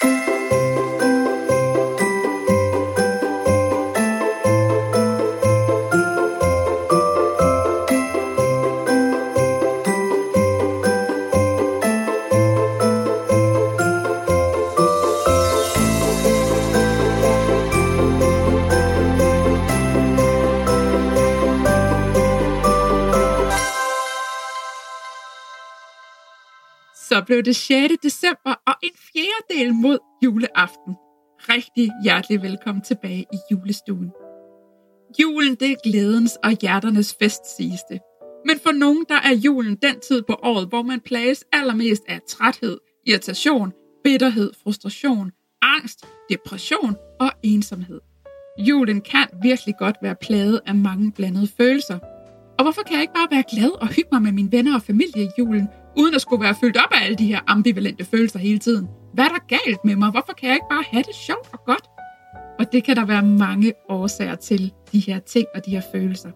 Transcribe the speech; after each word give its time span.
Så 0.00 0.06
blev 27.26 27.42
det 27.42 27.56
6. 27.56 27.94
december 28.02 28.59
halvdel 29.50 29.74
mod 29.74 29.98
juleaften. 30.24 30.94
Rigtig 31.38 31.90
hjertelig 32.02 32.42
velkommen 32.42 32.82
tilbage 32.82 33.26
i 33.32 33.36
julestuen. 33.50 34.10
Julen 35.20 35.54
det 35.54 35.70
er 35.70 35.76
glædens 35.84 36.38
og 36.44 36.50
hjerternes 36.50 37.16
fest, 37.22 37.56
siges 37.56 37.80
det. 37.90 38.00
Men 38.46 38.56
for 38.62 38.72
nogen 38.72 39.04
der 39.08 39.14
er 39.14 39.34
julen 39.34 39.76
den 39.82 40.00
tid 40.08 40.22
på 40.22 40.36
året, 40.42 40.68
hvor 40.68 40.82
man 40.82 41.00
plages 41.00 41.44
allermest 41.52 42.02
af 42.08 42.20
træthed, 42.28 42.78
irritation, 43.06 43.72
bitterhed, 44.04 44.50
frustration, 44.62 45.30
angst, 45.62 46.06
depression 46.30 46.96
og 47.20 47.30
ensomhed. 47.42 48.00
Julen 48.58 49.00
kan 49.00 49.26
virkelig 49.42 49.74
godt 49.78 49.96
være 50.02 50.16
plaget 50.22 50.60
af 50.66 50.74
mange 50.74 51.12
blandede 51.12 51.48
følelser. 51.56 51.98
Og 52.58 52.64
hvorfor 52.64 52.82
kan 52.82 52.94
jeg 52.94 53.02
ikke 53.02 53.14
bare 53.14 53.28
være 53.30 53.44
glad 53.54 53.70
og 53.82 53.88
hygge 53.88 54.08
mig 54.12 54.22
med 54.22 54.32
mine 54.32 54.52
venner 54.52 54.74
og 54.74 54.82
familie 54.82 55.22
i 55.22 55.28
julen, 55.38 55.68
uden 55.96 56.14
at 56.14 56.20
skulle 56.20 56.42
være 56.42 56.54
fyldt 56.60 56.76
op 56.76 56.92
af 56.92 57.04
alle 57.04 57.16
de 57.16 57.26
her 57.26 57.40
ambivalente 57.46 58.04
følelser 58.04 58.38
hele 58.38 58.58
tiden? 58.58 58.88
Hvad 59.14 59.24
er 59.24 59.28
der 59.28 59.56
galt 59.56 59.84
med 59.84 59.96
mig? 59.96 60.10
Hvorfor 60.10 60.32
kan 60.32 60.48
jeg 60.48 60.54
ikke 60.54 60.70
bare 60.70 60.84
have 60.90 61.02
det 61.02 61.14
sjovt 61.14 61.48
og 61.52 61.64
godt? 61.64 61.84
Og 62.58 62.72
det 62.72 62.84
kan 62.84 62.96
der 62.96 63.04
være 63.04 63.22
mange 63.22 63.72
årsager 63.88 64.34
til, 64.34 64.72
de 64.92 64.98
her 64.98 65.18
ting 65.18 65.46
og 65.54 65.66
de 65.66 65.70
her 65.70 65.82
følelser. 65.92 66.30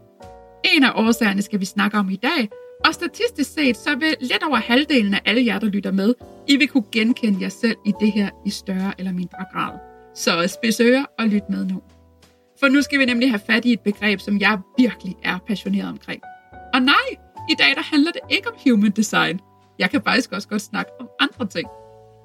En 0.64 0.84
af 0.84 0.92
årsagerne 0.94 1.42
skal 1.42 1.60
vi 1.60 1.64
snakke 1.64 1.98
om 1.98 2.10
i 2.10 2.16
dag, 2.16 2.48
og 2.84 2.94
statistisk 2.94 3.52
set, 3.52 3.76
så 3.76 3.96
vil 3.96 4.16
lidt 4.20 4.42
over 4.42 4.56
halvdelen 4.56 5.14
af 5.14 5.20
alle 5.24 5.46
jer, 5.46 5.58
der 5.58 5.66
lytter 5.66 5.92
med, 5.92 6.14
I 6.48 6.56
vil 6.56 6.68
kunne 6.68 6.84
genkende 6.92 7.42
jer 7.42 7.48
selv 7.48 7.76
i 7.86 7.92
det 8.00 8.12
her 8.12 8.28
i 8.46 8.50
større 8.50 8.92
eller 8.98 9.12
mindre 9.12 9.44
grad. 9.52 9.78
Så 10.14 10.48
spids 10.48 10.80
ører 10.80 11.04
og 11.18 11.26
lyt 11.26 11.50
med 11.50 11.64
nu. 11.64 11.82
For 12.60 12.68
nu 12.68 12.82
skal 12.82 12.98
vi 12.98 13.04
nemlig 13.04 13.30
have 13.30 13.40
fat 13.46 13.64
i 13.64 13.72
et 13.72 13.80
begreb, 13.80 14.20
som 14.20 14.40
jeg 14.40 14.58
virkelig 14.78 15.16
er 15.22 15.38
passioneret 15.46 15.88
omkring. 15.88 16.20
Og 16.74 16.82
nej, 16.82 17.06
i 17.50 17.54
dag 17.58 17.74
der 17.76 17.82
handler 17.82 18.12
det 18.12 18.20
ikke 18.30 18.48
om 18.48 18.54
human 18.64 18.90
design. 18.90 19.40
Jeg 19.78 19.90
kan 19.90 20.02
faktisk 20.02 20.32
også 20.32 20.48
godt 20.48 20.62
snakke 20.62 20.90
om 21.00 21.08
andre 21.20 21.46
ting. 21.46 21.68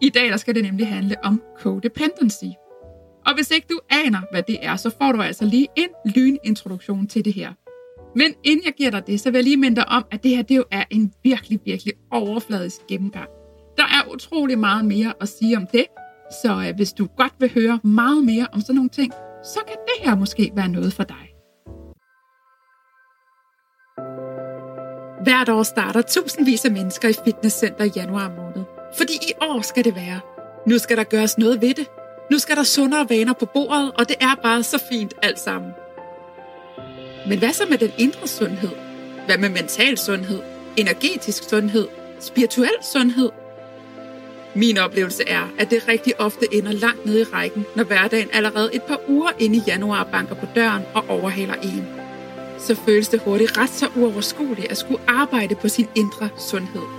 I 0.01 0.09
dag 0.09 0.29
der 0.29 0.37
skal 0.37 0.55
det 0.55 0.63
nemlig 0.63 0.87
handle 0.87 1.15
om 1.23 1.41
codependency. 1.57 2.45
Og 3.25 3.35
hvis 3.35 3.51
ikke 3.51 3.67
du 3.69 3.79
aner, 3.89 4.21
hvad 4.31 4.43
det 4.43 4.57
er, 4.61 4.75
så 4.75 4.89
får 4.97 5.11
du 5.11 5.21
altså 5.21 5.45
lige 5.45 5.67
en 5.75 5.89
lynintroduktion 6.15 7.07
til 7.07 7.25
det 7.25 7.33
her. 7.33 7.53
Men 8.15 8.33
inden 8.43 8.65
jeg 8.65 8.73
giver 8.73 8.89
dig 8.89 9.07
det, 9.07 9.19
så 9.19 9.31
vil 9.31 9.37
jeg 9.37 9.43
lige 9.43 9.57
minde 9.57 9.75
dig 9.75 9.89
om, 9.89 10.05
at 10.11 10.23
det 10.23 10.35
her 10.35 10.41
det 10.41 10.55
jo 10.57 10.63
er 10.71 10.83
en 10.89 11.13
virkelig, 11.23 11.59
virkelig 11.65 11.93
overfladisk 12.11 12.87
gennemgang. 12.87 13.29
Der 13.77 13.83
er 13.83 14.13
utrolig 14.13 14.59
meget 14.59 14.85
mere 14.85 15.13
at 15.21 15.29
sige 15.29 15.57
om 15.57 15.67
det, 15.67 15.85
så 16.43 16.65
øh, 16.67 16.75
hvis 16.75 16.93
du 16.93 17.07
godt 17.17 17.33
vil 17.39 17.53
høre 17.53 17.79
meget 17.83 18.23
mere 18.23 18.47
om 18.53 18.61
sådan 18.61 18.75
nogle 18.75 18.89
ting, 18.89 19.13
så 19.43 19.59
kan 19.67 19.75
det 19.75 20.07
her 20.09 20.15
måske 20.15 20.51
være 20.55 20.67
noget 20.67 20.93
for 20.93 21.03
dig. 21.03 21.25
Hvert 25.23 25.49
år 25.49 25.63
starter 25.63 26.01
tusindvis 26.01 26.65
af 26.65 26.71
mennesker 26.71 27.09
i 27.09 27.13
fitnesscenter 27.25 27.83
i 27.83 27.91
januar 27.95 28.29
måned. 28.29 28.78
Fordi 28.99 29.13
i 29.13 29.33
år 29.41 29.61
skal 29.61 29.83
det 29.83 29.95
være. 29.95 30.19
Nu 30.67 30.77
skal 30.77 30.97
der 30.97 31.03
gøres 31.03 31.37
noget 31.37 31.61
ved 31.61 31.73
det. 31.73 31.87
Nu 32.31 32.39
skal 32.39 32.55
der 32.55 32.63
sundere 32.63 33.09
vaner 33.09 33.33
på 33.33 33.45
bordet, 33.45 33.91
og 33.91 34.09
det 34.09 34.15
er 34.21 34.35
bare 34.43 34.63
så 34.63 34.83
fint 34.89 35.13
alt 35.21 35.39
sammen. 35.39 35.71
Men 37.27 37.39
hvad 37.39 37.53
så 37.53 37.65
med 37.69 37.77
den 37.77 37.91
indre 37.97 38.27
sundhed? 38.27 38.69
Hvad 39.25 39.37
med 39.37 39.49
mental 39.49 39.97
sundhed? 39.97 40.41
Energetisk 40.77 41.49
sundhed? 41.49 41.87
Spirituel 42.19 42.77
sundhed? 42.93 43.29
Min 44.55 44.77
oplevelse 44.77 45.23
er, 45.27 45.49
at 45.59 45.69
det 45.69 45.87
rigtig 45.87 46.21
ofte 46.21 46.45
ender 46.53 46.71
langt 46.71 47.05
nede 47.05 47.21
i 47.21 47.23
rækken, 47.23 47.65
når 47.75 47.83
hverdagen 47.83 48.29
allerede 48.33 48.75
et 48.75 48.83
par 48.83 48.99
uger 49.07 49.29
inde 49.39 49.57
i 49.57 49.61
januar 49.67 50.03
banker 50.11 50.35
på 50.35 50.45
døren 50.55 50.83
og 50.93 51.03
overhaler 51.09 51.55
en. 51.55 51.87
Så 52.59 52.75
føles 52.75 53.09
det 53.09 53.19
hurtigt 53.19 53.57
ret 53.57 53.69
så 53.69 53.87
uoverskueligt 53.95 54.71
at 54.71 54.77
skulle 54.77 55.01
arbejde 55.07 55.55
på 55.55 55.67
sin 55.67 55.87
indre 55.95 56.29
sundhed. 56.37 56.98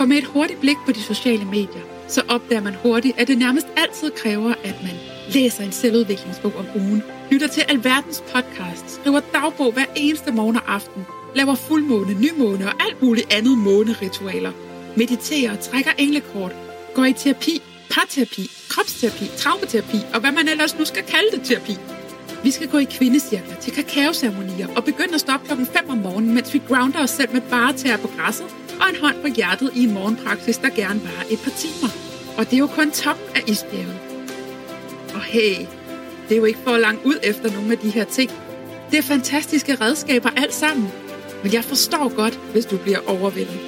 For 0.00 0.06
med 0.06 0.18
et 0.18 0.24
hurtigt 0.24 0.60
blik 0.60 0.76
på 0.86 0.92
de 0.92 1.02
sociale 1.02 1.44
medier, 1.44 1.82
så 2.08 2.22
opdager 2.28 2.62
man 2.62 2.74
hurtigt, 2.74 3.18
at 3.18 3.28
det 3.28 3.38
nærmest 3.38 3.66
altid 3.76 4.10
kræver, 4.10 4.54
at 4.64 4.74
man 4.82 4.96
læser 5.34 5.64
en 5.64 5.72
selvudviklingsbog 5.72 6.52
om 6.56 6.66
ugen, 6.74 7.02
lytter 7.30 7.46
til 7.46 7.64
alverdens 7.68 8.22
podcast, 8.32 8.90
skriver 8.90 9.20
dagbog 9.20 9.72
hver 9.72 9.84
eneste 9.96 10.32
morgen 10.32 10.56
og 10.56 10.74
aften, 10.74 11.06
laver 11.34 11.54
fuldmåne, 11.54 12.14
nymåne 12.20 12.66
og 12.66 12.72
alt 12.80 13.02
muligt 13.02 13.32
andet 13.32 13.58
måneritualer, 13.58 14.52
mediterer, 14.96 15.56
trækker 15.56 15.90
englekort, 15.98 16.52
går 16.94 17.04
i 17.04 17.12
terapi, 17.12 17.62
parterapi, 17.90 18.50
kropsterapi, 18.68 19.26
traumaterapi 19.36 19.98
og 20.14 20.20
hvad 20.20 20.32
man 20.32 20.48
ellers 20.48 20.78
nu 20.78 20.84
skal 20.84 21.02
kalde 21.02 21.30
det 21.32 21.42
terapi. 21.44 21.76
Vi 22.42 22.50
skal 22.50 22.68
gå 22.68 22.78
i 22.78 22.84
kvindecirkler 22.84 23.56
til 23.56 23.72
kakaoceremonier 23.72 24.68
og 24.76 24.84
begynde 24.84 25.14
at 25.14 25.20
stoppe 25.20 25.46
klokken 25.46 25.66
5 25.66 25.90
om 25.90 25.98
morgenen, 25.98 26.34
mens 26.34 26.54
vi 26.54 26.62
grounder 26.68 27.02
os 27.02 27.10
selv 27.10 27.32
med 27.32 27.40
bare 27.40 27.72
tæer 27.72 27.96
på 27.96 28.10
græsset 28.16 28.46
og 28.80 28.88
en 28.88 29.00
hånd 29.00 29.16
på 29.22 29.28
hjertet 29.28 29.70
i 29.74 29.84
en 29.84 29.94
morgenpraksis, 29.94 30.58
der 30.58 30.68
gerne 30.68 31.00
varer 31.04 31.24
et 31.30 31.38
par 31.44 31.50
timer. 31.50 31.88
Og 32.38 32.44
det 32.44 32.52
er 32.52 32.58
jo 32.58 32.66
kun 32.66 32.90
top 32.90 33.18
af 33.34 33.42
isbjerget. 33.46 33.98
Og 35.14 35.20
hey, 35.20 35.56
det 36.28 36.34
er 36.34 36.36
jo 36.36 36.44
ikke 36.44 36.58
for 36.64 36.76
langt 36.76 37.04
ud 37.04 37.18
efter 37.22 37.52
nogle 37.52 37.72
af 37.72 37.78
de 37.78 37.90
her 37.90 38.04
ting. 38.04 38.30
Det 38.90 38.98
er 38.98 39.02
fantastiske 39.02 39.74
redskaber 39.74 40.30
alt 40.36 40.54
sammen. 40.54 40.88
Men 41.42 41.52
jeg 41.52 41.64
forstår 41.64 42.16
godt, 42.16 42.40
hvis 42.52 42.66
du 42.66 42.76
bliver 42.76 42.98
overvældet. 43.06 43.60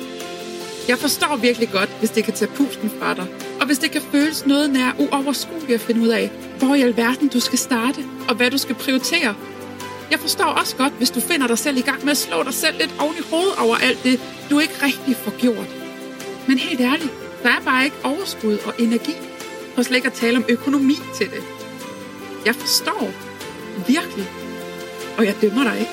Jeg 0.88 0.98
forstår 0.98 1.36
virkelig 1.36 1.70
godt, 1.70 1.90
hvis 1.98 2.10
det 2.10 2.24
kan 2.24 2.34
tage 2.34 2.50
pusten 2.50 2.90
fra 2.98 3.14
dig, 3.14 3.26
og 3.60 3.66
hvis 3.66 3.78
det 3.78 3.90
kan 3.90 4.02
føles 4.12 4.46
noget 4.46 4.70
nær 4.70 4.92
uoverskueligt 4.98 5.72
at 5.72 5.80
finde 5.80 6.00
ud 6.00 6.08
af, 6.08 6.30
hvor 6.58 6.74
i 6.74 6.82
alverden 6.82 7.28
du 7.28 7.40
skal 7.40 7.58
starte, 7.58 8.04
og 8.28 8.34
hvad 8.34 8.50
du 8.50 8.58
skal 8.58 8.74
prioritere. 8.74 9.34
Jeg 10.12 10.20
forstår 10.20 10.44
også 10.44 10.76
godt, 10.76 10.92
hvis 10.92 11.10
du 11.10 11.20
finder 11.20 11.46
dig 11.46 11.58
selv 11.58 11.76
i 11.76 11.80
gang 11.80 12.04
med 12.04 12.10
at 12.10 12.16
slå 12.16 12.42
dig 12.42 12.54
selv 12.54 12.76
lidt 12.78 12.94
oven 13.00 13.14
i 13.18 13.30
hovedet 13.30 13.54
over 13.58 13.76
alt 13.76 14.02
det, 14.04 14.20
du 14.50 14.58
ikke 14.58 14.74
rigtig 14.82 15.16
får 15.16 15.38
gjort. 15.38 15.70
Men 16.48 16.58
helt 16.58 16.80
ærligt, 16.80 17.12
der 17.42 17.48
er 17.48 17.60
bare 17.64 17.84
ikke 17.84 17.96
overskud 18.04 18.58
og 18.66 18.74
energi, 18.78 19.14
og 19.76 19.84
slet 19.84 19.96
ikke 19.96 20.06
at 20.06 20.12
tale 20.12 20.36
om 20.36 20.44
økonomi 20.48 20.94
til 21.14 21.26
det. 21.30 21.42
Jeg 22.46 22.54
forstår. 22.54 23.10
Virkelig. 23.86 24.26
Og 25.18 25.24
jeg 25.24 25.34
dømmer 25.42 25.64
dig 25.64 25.78
ikke. 25.80 25.92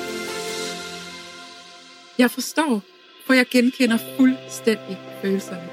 Jeg 2.18 2.32
forstår, 2.32 2.82
for 3.26 3.34
jeg 3.34 3.46
genkender 3.52 3.98
fuldstændig 4.18 5.00
følelserne. 5.22 5.70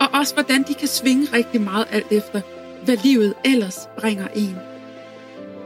Og 0.00 0.08
også 0.12 0.34
hvordan 0.34 0.62
de 0.62 0.74
kan 0.74 0.88
svinge 0.88 1.28
rigtig 1.32 1.60
meget 1.60 1.86
alt 1.90 2.12
efter, 2.12 2.40
hvad 2.84 2.96
livet 2.96 3.34
ellers 3.44 3.78
bringer 3.98 4.28
en. 4.28 4.56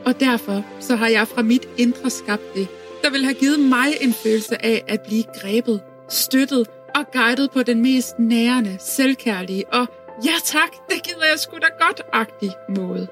Og 0.06 0.20
derfor 0.20 0.64
så 0.80 0.96
har 0.96 1.08
jeg 1.08 1.28
fra 1.28 1.42
mit 1.42 1.68
indre 1.76 2.10
skabt 2.10 2.54
det, 2.54 2.68
der 3.02 3.10
vil 3.10 3.24
have 3.24 3.34
givet 3.34 3.60
mig 3.60 3.88
en 4.00 4.12
følelse 4.12 4.64
af 4.64 4.84
at 4.88 5.00
blive 5.00 5.24
grebet, 5.40 5.80
støttet 6.08 6.66
og 6.94 7.04
guidet 7.12 7.50
på 7.50 7.62
den 7.62 7.82
mest 7.82 8.18
nærende, 8.18 8.76
selvkærlige 8.80 9.64
og 9.72 9.86
ja 10.24 10.34
tak, 10.44 10.72
det 10.90 11.02
gider 11.02 11.26
jeg 11.30 11.38
sgu 11.38 11.56
da 11.56 11.86
godt-agtig 11.86 12.50
måde. 12.68 13.06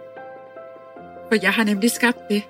For 1.28 1.38
jeg 1.42 1.52
har 1.52 1.64
nemlig 1.64 1.90
skabt 1.90 2.28
det, 2.30 2.42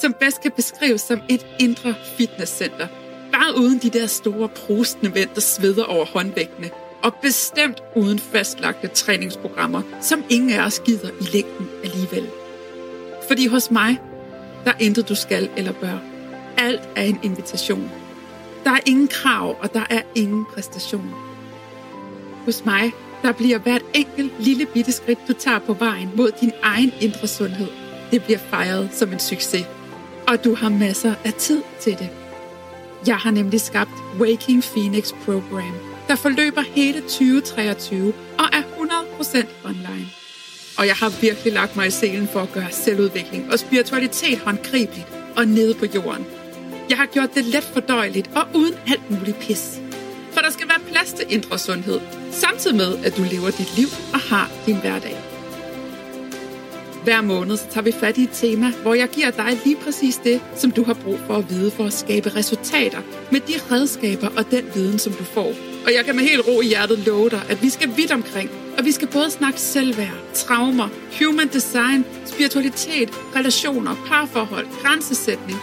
som 0.00 0.12
bedst 0.20 0.42
kan 0.42 0.52
beskrives 0.56 1.00
som 1.00 1.20
et 1.28 1.46
indre 1.60 1.94
fitnesscenter– 2.16 2.86
Bare 3.32 3.58
uden 3.58 3.78
de 3.78 3.90
der 3.90 4.06
store 4.06 4.48
prostende 4.48 5.10
mænd, 5.14 5.30
der 5.34 5.40
sveder 5.40 5.84
over 5.84 6.04
håndvægtene. 6.04 6.70
Og 7.02 7.14
bestemt 7.22 7.82
uden 7.96 8.18
fastlagte 8.18 8.88
træningsprogrammer, 8.88 9.82
som 10.00 10.24
ingen 10.30 10.50
af 10.50 10.66
os 10.66 10.80
gider 10.80 11.08
i 11.20 11.24
længden 11.32 11.68
alligevel. 11.84 12.26
Fordi 13.28 13.46
hos 13.46 13.70
mig, 13.70 13.98
der 14.64 14.70
er 14.70 14.78
intet 14.78 15.08
du 15.08 15.14
skal 15.14 15.48
eller 15.56 15.72
bør. 15.72 15.98
Alt 16.56 16.88
er 16.96 17.02
en 17.02 17.18
invitation. 17.22 17.90
Der 18.64 18.70
er 18.70 18.80
ingen 18.86 19.08
krav, 19.08 19.56
og 19.60 19.74
der 19.74 19.84
er 19.90 20.02
ingen 20.14 20.44
præstation. 20.54 21.14
Hos 22.44 22.64
mig, 22.64 22.92
der 23.22 23.32
bliver 23.32 23.58
hvert 23.58 23.82
enkelt 23.94 24.32
lille 24.38 24.66
bitte 24.66 24.92
skridt, 24.92 25.18
du 25.28 25.32
tager 25.32 25.58
på 25.58 25.72
vejen 25.72 26.10
mod 26.16 26.30
din 26.40 26.52
egen 26.62 26.92
indre 27.00 27.28
sundhed, 27.28 27.68
det 28.10 28.24
bliver 28.24 28.38
fejret 28.38 28.90
som 28.92 29.12
en 29.12 29.18
succes. 29.18 29.66
Og 30.28 30.44
du 30.44 30.54
har 30.54 30.68
masser 30.68 31.14
af 31.24 31.32
tid 31.32 31.62
til 31.80 31.92
det. 31.92 32.10
Jeg 33.06 33.16
har 33.16 33.30
nemlig 33.30 33.60
skabt 33.60 33.90
Waking 34.20 34.62
Phoenix 34.62 35.12
Program, 35.24 35.74
der 36.08 36.14
forløber 36.14 36.62
hele 36.62 37.00
2023 37.00 38.12
og 38.38 38.44
er 38.52 38.62
100% 38.62 39.46
online. 39.64 40.25
Og 40.78 40.86
jeg 40.86 40.96
har 40.96 41.20
virkelig 41.20 41.52
lagt 41.52 41.76
mig 41.76 41.86
i 41.86 41.90
selen 41.90 42.28
for 42.28 42.40
at 42.40 42.52
gøre 42.52 42.70
selvudvikling 42.70 43.52
og 43.52 43.58
spiritualitet 43.58 44.38
håndgribeligt 44.38 45.06
og 45.36 45.46
nede 45.48 45.74
på 45.74 45.86
jorden. 45.94 46.26
Jeg 46.90 46.96
har 46.96 47.06
gjort 47.06 47.34
det 47.34 47.44
let 47.44 47.64
fordøjeligt 47.64 48.30
og 48.34 48.46
uden 48.54 48.74
alt 48.88 49.10
muligt 49.10 49.38
pis. 49.38 49.80
For 50.32 50.40
der 50.40 50.50
skal 50.50 50.68
være 50.68 50.80
plads 50.92 51.12
til 51.12 51.26
indre 51.28 51.58
sundhed, 51.58 52.00
samtidig 52.32 52.76
med, 52.76 53.04
at 53.04 53.16
du 53.16 53.22
lever 53.22 53.50
dit 53.50 53.76
liv 53.76 53.88
og 54.12 54.20
har 54.20 54.50
din 54.66 54.80
hverdag. 54.80 55.16
Hver 57.04 57.20
måned 57.20 57.56
så 57.56 57.64
tager 57.70 57.84
vi 57.84 57.92
fat 57.92 58.18
i 58.18 58.22
et 58.22 58.30
tema, 58.32 58.72
hvor 58.82 58.94
jeg 58.94 59.08
giver 59.08 59.30
dig 59.30 59.58
lige 59.64 59.76
præcis 59.76 60.16
det, 60.16 60.40
som 60.56 60.70
du 60.70 60.84
har 60.84 60.94
brug 60.94 61.18
for 61.26 61.36
at 61.36 61.50
vide 61.50 61.70
for 61.70 61.84
at 61.84 61.92
skabe 61.92 62.28
resultater 62.36 62.98
med 63.32 63.40
de 63.40 63.74
redskaber 63.74 64.28
og 64.36 64.50
den 64.50 64.64
viden, 64.74 64.98
som 64.98 65.12
du 65.12 65.24
får. 65.24 65.52
Og 65.86 65.94
jeg 65.94 66.04
kan 66.04 66.16
med 66.16 66.24
helt 66.24 66.46
ro 66.48 66.60
i 66.60 66.66
hjertet 66.66 66.98
love 66.98 67.30
dig, 67.30 67.42
at 67.48 67.62
vi 67.62 67.70
skal 67.70 67.96
vidt 67.96 68.12
omkring, 68.12 68.50
vi 68.86 68.92
skal 68.92 69.08
både 69.08 69.30
snakke 69.30 69.60
selvværd, 69.60 70.18
traumer, 70.34 70.88
human 71.18 71.48
design, 71.48 72.04
spiritualitet, 72.26 73.10
relationer, 73.36 73.94
parforhold, 74.06 74.66
grænsesætning, 74.82 75.58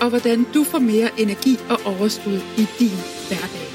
og 0.00 0.08
hvordan 0.08 0.46
du 0.54 0.64
får 0.64 0.78
mere 0.78 1.10
energi 1.20 1.58
og 1.70 1.80
overskud 1.84 2.40
i 2.58 2.66
din 2.78 2.98
hverdag. 3.28 3.66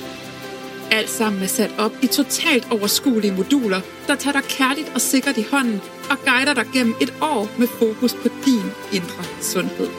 Alt 0.92 1.10
sammen 1.10 1.44
er 1.44 1.48
sat 1.48 1.72
op 1.78 1.92
i 2.04 2.08
totalt 2.08 2.68
overskuelige 2.72 3.34
moduler, 3.34 3.82
der 4.08 4.16
tager 4.16 4.40
dig 4.40 4.50
kærligt 4.50 4.92
og 4.96 5.02
sikkert 5.02 5.38
i 5.38 5.46
hånden 5.52 5.82
og 6.10 6.18
guider 6.26 6.54
dig 6.54 6.66
gennem 6.74 6.96
et 7.02 7.14
år 7.22 7.50
med 7.60 7.68
fokus 7.68 8.14
på 8.14 8.28
din 8.46 8.68
indre 8.94 9.24
sundhed. 9.42 9.90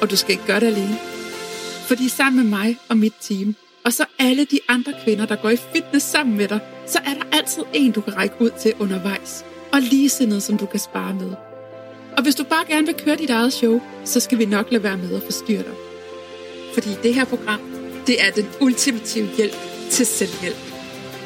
Og 0.00 0.10
du 0.10 0.16
skal 0.16 0.30
ikke 0.30 0.46
gøre 0.46 0.60
det 0.60 0.66
alene. 0.66 0.98
Fordi 1.88 2.08
sammen 2.08 2.42
med 2.42 2.58
mig 2.58 2.78
og 2.88 2.96
mit 2.96 3.14
team, 3.20 3.54
og 3.86 3.92
så 3.92 4.04
alle 4.18 4.44
de 4.44 4.58
andre 4.68 4.92
kvinder, 5.04 5.26
der 5.26 5.36
går 5.36 5.50
i 5.50 5.56
fitness 5.56 6.06
sammen 6.06 6.36
med 6.36 6.48
dig, 6.48 6.60
så 6.86 6.98
er 6.98 7.14
der 7.14 7.22
altid 7.32 7.62
en, 7.72 7.92
du 7.92 8.00
kan 8.00 8.16
række 8.16 8.34
ud 8.40 8.50
til 8.60 8.74
undervejs. 8.78 9.44
Og 9.72 9.80
ligesindede, 9.80 10.40
som 10.40 10.58
du 10.58 10.66
kan 10.66 10.80
spare 10.80 11.14
med. 11.14 11.32
Og 12.16 12.22
hvis 12.22 12.34
du 12.34 12.44
bare 12.44 12.64
gerne 12.68 12.86
vil 12.86 12.94
køre 12.94 13.16
dit 13.16 13.30
eget 13.30 13.52
show, 13.52 13.80
så 14.04 14.20
skal 14.20 14.38
vi 14.38 14.44
nok 14.44 14.66
lade 14.70 14.82
være 14.82 14.96
med 14.96 15.16
at 15.16 15.22
forstyrre 15.22 15.62
dig. 15.62 15.74
Fordi 16.74 16.88
det 17.02 17.14
her 17.14 17.24
program, 17.24 17.60
det 18.06 18.26
er 18.26 18.30
den 18.30 18.46
ultimative 18.60 19.28
hjælp 19.36 19.56
til 19.90 20.06
selvhjælp. 20.06 20.56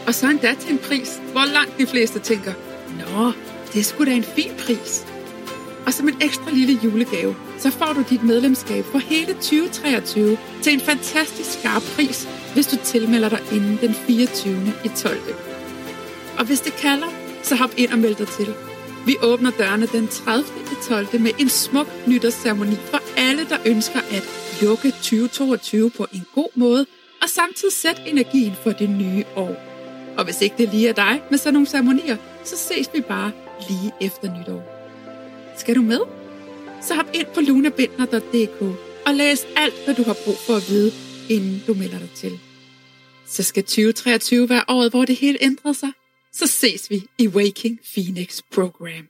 Og 0.06 0.14
så 0.14 0.30
endda 0.30 0.54
til 0.60 0.72
en 0.72 0.78
pris, 0.78 1.20
hvor 1.32 1.52
langt 1.54 1.78
de 1.78 1.86
fleste 1.86 2.18
tænker, 2.18 2.52
Nå, 2.98 3.32
det 3.72 3.86
skulle 3.86 4.10
da 4.10 4.16
en 4.16 4.24
fin 4.24 4.52
pris. 4.58 5.06
Og 5.86 5.92
som 5.92 6.08
en 6.08 6.16
ekstra 6.20 6.50
lille 6.50 6.78
julegave, 6.84 7.36
så 7.60 7.70
får 7.70 7.92
du 7.92 8.04
dit 8.10 8.22
medlemskab 8.22 8.84
for 8.84 8.98
hele 8.98 9.32
2023 9.34 10.38
til 10.62 10.72
en 10.72 10.80
fantastisk 10.80 11.58
skarp 11.58 11.82
pris, 11.82 12.28
hvis 12.54 12.66
du 12.66 12.76
tilmelder 12.84 13.28
dig 13.28 13.40
inden 13.52 13.78
den 13.80 13.94
24. 13.94 14.72
i 14.84 14.88
12. 14.96 15.18
Og 16.38 16.44
hvis 16.46 16.60
det 16.60 16.72
kalder, 16.72 17.10
så 17.42 17.56
hop 17.56 17.70
ind 17.76 17.92
og 17.92 17.98
meld 17.98 18.14
dig 18.14 18.28
til. 18.28 18.54
Vi 19.06 19.16
åbner 19.22 19.50
dørene 19.50 19.86
den 19.86 20.08
30. 20.08 20.44
i 20.72 20.74
12. 20.88 21.20
med 21.20 21.30
en 21.38 21.48
smuk 21.48 21.88
nytårsceremoni 22.06 22.76
for 22.76 23.00
alle, 23.16 23.44
der 23.48 23.58
ønsker 23.66 24.00
at 24.00 24.24
lukke 24.62 24.90
2022 24.90 25.90
på 25.90 26.06
en 26.12 26.24
god 26.34 26.50
måde– 26.54 26.86
og 27.22 27.28
samtidig 27.28 27.74
sætte 27.74 28.02
energien 28.06 28.54
for 28.62 28.70
det 28.70 28.90
nye 28.90 29.24
år. 29.36 29.56
Og 30.18 30.24
hvis 30.24 30.42
ikke 30.42 30.54
det 30.58 30.68
lige 30.68 30.88
er 30.88 30.92
dig 30.92 31.22
med 31.30 31.38
sådan 31.38 31.52
nogle 31.52 31.66
ceremonier, 31.66 32.16
så 32.44 32.56
ses 32.56 32.90
vi 32.94 33.00
bare 33.00 33.32
lige 33.68 33.92
efter 34.00 34.38
nytår. 34.38 34.62
Skal 35.58 35.76
du 35.76 35.82
med? 35.82 36.19
Så 36.82 36.94
hop 36.94 37.06
ind 37.14 37.26
på 37.34 37.40
lunabindner.dk 37.40 38.62
og 39.06 39.14
læs 39.14 39.46
alt, 39.56 39.74
hvad 39.84 39.94
du 39.94 40.02
har 40.02 40.16
brug 40.24 40.36
for 40.46 40.56
at 40.56 40.68
vide, 40.68 40.92
inden 41.30 41.62
du 41.66 41.74
melder 41.74 41.98
dig 41.98 42.10
til. 42.14 42.32
Så 43.26 43.42
skal 43.42 43.62
2023 43.62 44.48
være 44.48 44.64
året, 44.68 44.90
hvor 44.90 45.04
det 45.04 45.16
hele 45.16 45.38
ændrer 45.40 45.72
sig. 45.72 45.92
Så 46.32 46.46
ses 46.46 46.90
vi 46.90 47.02
i 47.18 47.28
Waking 47.28 47.78
Phoenix 47.94 48.40
Program. 48.54 49.06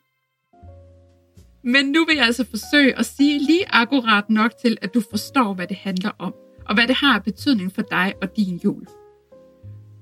Men 1.64 1.86
nu 1.86 2.04
vil 2.04 2.16
jeg 2.16 2.24
altså 2.24 2.44
forsøge 2.50 2.98
at 2.98 3.06
sige 3.06 3.38
lige 3.46 3.64
akkurat 3.68 4.30
nok 4.30 4.52
til, 4.62 4.78
at 4.82 4.94
du 4.94 5.02
forstår, 5.10 5.54
hvad 5.54 5.66
det 5.66 5.76
handler 5.76 6.10
om 6.18 6.34
og 6.68 6.74
hvad 6.74 6.86
det 6.88 6.96
har 6.96 7.14
af 7.14 7.24
betydning 7.24 7.72
for 7.74 7.82
dig 7.82 8.14
og 8.22 8.36
din 8.36 8.60
jul. 8.64 8.86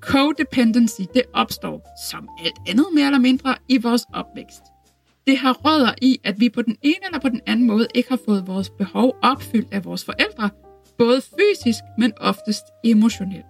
Codependency, 0.00 1.00
det 1.14 1.22
opstår, 1.32 1.88
som 2.10 2.28
alt 2.44 2.58
andet 2.68 2.86
mere 2.94 3.06
eller 3.06 3.18
mindre, 3.18 3.56
i 3.68 3.78
vores 3.78 4.02
opvækst. 4.14 4.62
Det 5.28 5.38
har 5.38 5.52
rødder 5.52 5.94
i, 6.02 6.20
at 6.24 6.40
vi 6.40 6.48
på 6.48 6.62
den 6.62 6.76
ene 6.82 7.06
eller 7.06 7.18
på 7.18 7.28
den 7.28 7.40
anden 7.46 7.66
måde 7.66 7.86
ikke 7.94 8.08
har 8.08 8.18
fået 8.24 8.46
vores 8.46 8.70
behov 8.70 9.16
opfyldt 9.22 9.68
af 9.72 9.84
vores 9.84 10.04
forældre, 10.04 10.50
både 10.98 11.20
fysisk, 11.20 11.84
men 11.98 12.12
oftest 12.20 12.62
emotionelt. 12.84 13.46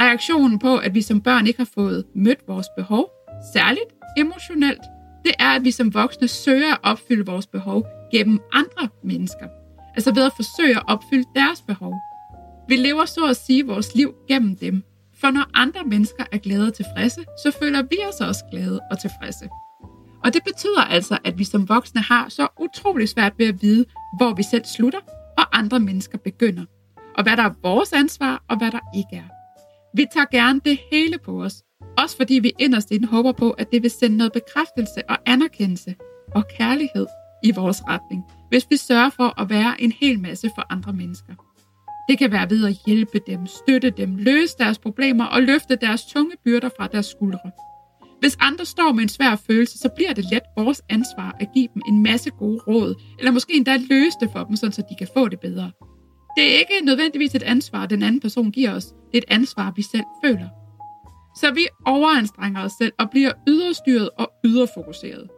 Reaktionen 0.00 0.58
på, 0.58 0.76
at 0.76 0.94
vi 0.94 1.02
som 1.02 1.20
børn 1.20 1.46
ikke 1.46 1.58
har 1.58 1.68
fået 1.74 2.04
mødt 2.14 2.38
vores 2.48 2.66
behov, 2.76 3.10
særligt 3.52 3.84
emotionelt, 4.16 4.80
det 5.24 5.34
er, 5.38 5.50
at 5.50 5.64
vi 5.64 5.70
som 5.70 5.94
voksne 5.94 6.28
søger 6.28 6.72
at 6.72 6.78
opfylde 6.82 7.26
vores 7.26 7.46
behov 7.46 7.86
gennem 8.12 8.40
andre 8.52 8.88
mennesker. 9.04 9.48
Altså 9.94 10.14
ved 10.14 10.26
at 10.26 10.32
forsøge 10.36 10.76
at 10.76 10.82
opfylde 10.88 11.28
deres 11.34 11.62
behov. 11.62 11.94
Vi 12.68 12.76
lever 12.76 13.04
så 13.04 13.26
at 13.26 13.36
sige 13.36 13.66
vores 13.66 13.94
liv 13.94 14.14
gennem 14.28 14.56
dem. 14.56 14.82
For 15.20 15.30
når 15.30 15.50
andre 15.54 15.84
mennesker 15.84 16.24
er 16.32 16.38
glade 16.38 16.66
og 16.66 16.74
tilfredse, 16.74 17.20
så 17.44 17.56
føler 17.60 17.82
vi 17.82 17.96
os 18.08 18.20
også 18.20 18.44
glade 18.50 18.80
og 18.90 19.00
tilfredse. 19.00 19.48
Og 20.24 20.34
det 20.34 20.42
betyder 20.44 20.84
altså, 20.90 21.18
at 21.24 21.38
vi 21.38 21.44
som 21.44 21.68
voksne 21.68 22.00
har 22.00 22.28
så 22.28 22.48
utrolig 22.60 23.08
svært 23.08 23.32
ved 23.38 23.46
at 23.46 23.62
vide, 23.62 23.84
hvor 24.16 24.34
vi 24.34 24.42
selv 24.42 24.64
slutter, 24.64 25.00
og 25.38 25.58
andre 25.58 25.80
mennesker 25.80 26.18
begynder. 26.18 26.64
Og 27.16 27.22
hvad 27.22 27.36
der 27.36 27.42
er 27.42 27.54
vores 27.62 27.92
ansvar, 27.92 28.44
og 28.48 28.58
hvad 28.58 28.70
der 28.70 28.80
ikke 28.96 29.16
er. 29.16 29.28
Vi 29.96 30.06
tager 30.12 30.26
gerne 30.26 30.60
det 30.64 30.78
hele 30.92 31.18
på 31.18 31.42
os. 31.42 31.62
Også 31.98 32.16
fordi 32.16 32.34
vi 32.34 32.52
inderst 32.58 32.90
inden 32.90 33.08
håber 33.08 33.32
på, 33.32 33.50
at 33.50 33.72
det 33.72 33.82
vil 33.82 33.90
sende 33.90 34.16
noget 34.16 34.32
bekræftelse 34.32 35.02
og 35.08 35.18
anerkendelse 35.26 35.94
og 36.34 36.44
kærlighed 36.58 37.06
i 37.44 37.50
vores 37.50 37.82
retning, 37.88 38.24
hvis 38.48 38.66
vi 38.70 38.76
sørger 38.76 39.10
for 39.10 39.40
at 39.40 39.50
være 39.50 39.80
en 39.80 39.92
hel 39.92 40.20
masse 40.20 40.50
for 40.54 40.66
andre 40.72 40.92
mennesker. 40.92 41.34
Det 42.08 42.18
kan 42.18 42.32
være 42.32 42.50
ved 42.50 42.66
at 42.66 42.76
hjælpe 42.86 43.20
dem, 43.26 43.46
støtte 43.46 43.90
dem, 43.90 44.16
løse 44.16 44.58
deres 44.58 44.78
problemer 44.78 45.24
og 45.24 45.42
løfte 45.42 45.76
deres 45.76 46.04
tunge 46.04 46.32
byrder 46.44 46.68
fra 46.76 46.86
deres 46.86 47.06
skuldre. 47.06 47.50
Hvis 48.20 48.36
andre 48.40 48.64
står 48.64 48.92
med 48.92 49.02
en 49.02 49.08
svær 49.08 49.36
følelse, 49.46 49.78
så 49.78 49.88
bliver 49.96 50.12
det 50.12 50.24
let 50.32 50.42
vores 50.56 50.82
ansvar 50.88 51.36
at 51.40 51.48
give 51.54 51.68
dem 51.74 51.82
en 51.88 52.02
masse 52.02 52.30
gode 52.30 52.60
råd, 52.68 52.94
eller 53.18 53.32
måske 53.32 53.56
endda 53.56 53.76
løse 53.76 54.16
det 54.20 54.28
for 54.32 54.44
dem, 54.44 54.56
så 54.56 54.82
de 54.90 54.94
kan 54.98 55.08
få 55.14 55.28
det 55.28 55.40
bedre. 55.40 55.70
Det 56.36 56.54
er 56.54 56.58
ikke 56.58 56.84
nødvendigvis 56.84 57.34
et 57.34 57.42
ansvar, 57.42 57.86
den 57.86 58.02
anden 58.02 58.20
person 58.20 58.50
giver 58.50 58.74
os. 58.74 58.84
Det 58.86 59.14
er 59.14 59.18
et 59.18 59.24
ansvar, 59.28 59.72
vi 59.76 59.82
selv 59.82 60.04
føler. 60.24 60.48
Så 61.36 61.52
vi 61.54 61.66
overanstrenger 61.86 62.64
os 62.64 62.72
selv 62.72 62.92
og 62.98 63.10
bliver 63.10 63.32
yderstyret 63.48 64.10
og 64.18 64.30
yderfokuseret. 64.44 65.28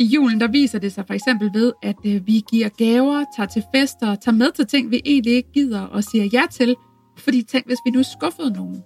I 0.00 0.04
julen 0.04 0.40
der 0.40 0.48
viser 0.48 0.78
det 0.78 0.92
sig 0.92 1.06
for 1.06 1.14
eksempel 1.14 1.50
ved, 1.54 1.72
at 1.82 1.96
øh, 2.06 2.26
vi 2.26 2.42
giver 2.50 2.68
gaver, 2.68 3.24
tager 3.36 3.46
til 3.46 3.64
fester, 3.74 4.14
tager 4.14 4.36
med 4.36 4.52
til 4.52 4.66
ting, 4.66 4.90
vi 4.90 5.00
egentlig 5.04 5.32
ikke 5.32 5.52
gider 5.52 5.80
og 5.80 6.04
siger 6.04 6.24
ja 6.24 6.42
til, 6.50 6.76
fordi 7.18 7.42
tænk, 7.42 7.66
hvis 7.66 7.78
vi 7.84 7.90
nu 7.90 8.02
skuffede 8.02 8.50
nogen. 8.50 8.82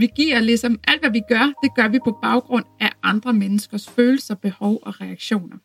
Vi 0.00 0.08
giver 0.16 0.40
ligesom 0.40 0.80
alt, 0.88 1.00
hvad 1.00 1.10
vi 1.10 1.22
gør, 1.28 1.52
det 1.62 1.74
gør 1.74 1.88
vi 1.88 1.98
på 2.04 2.18
baggrund 2.22 2.64
af 2.80 2.90
andre 3.02 3.32
menneskers 3.32 3.90
følelser, 3.90 4.34
behov 4.34 4.78
og 4.82 5.00
reaktioner. 5.00 5.56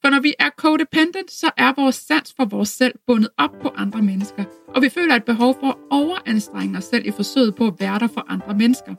For 0.00 0.10
når 0.10 0.20
vi 0.20 0.34
er 0.38 0.50
codependent, 0.56 1.30
så 1.30 1.50
er 1.56 1.72
vores 1.76 1.94
sans 1.94 2.34
for 2.36 2.44
vores 2.44 2.68
selv 2.68 2.94
bundet 3.06 3.30
op 3.38 3.50
på 3.62 3.68
andre 3.76 4.02
mennesker, 4.02 4.44
og 4.68 4.82
vi 4.82 4.88
føler 4.88 5.14
et 5.14 5.24
behov 5.24 5.56
for 5.60 5.66
at 5.66 5.76
overanstrenge 5.90 6.78
os 6.78 6.84
selv 6.84 7.06
i 7.06 7.10
forsøget 7.10 7.54
på 7.54 7.66
at 7.66 7.74
være 7.80 7.98
der 7.98 8.06
for 8.06 8.24
andre 8.28 8.54
mennesker. 8.54 8.94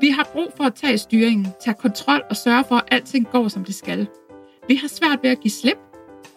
Vi 0.00 0.08
har 0.08 0.28
brug 0.32 0.52
for 0.56 0.64
at 0.64 0.74
tage 0.74 0.98
styringen, 0.98 1.46
tage 1.60 1.74
kontrol 1.74 2.22
og 2.30 2.36
sørge 2.36 2.64
for, 2.68 2.76
at 2.76 2.88
alting 2.90 3.26
går, 3.30 3.48
som 3.48 3.64
det 3.64 3.74
skal. 3.74 4.06
Vi 4.68 4.74
har 4.74 4.88
svært 4.88 5.18
ved 5.22 5.30
at 5.30 5.40
give 5.40 5.52
slip, 5.52 5.78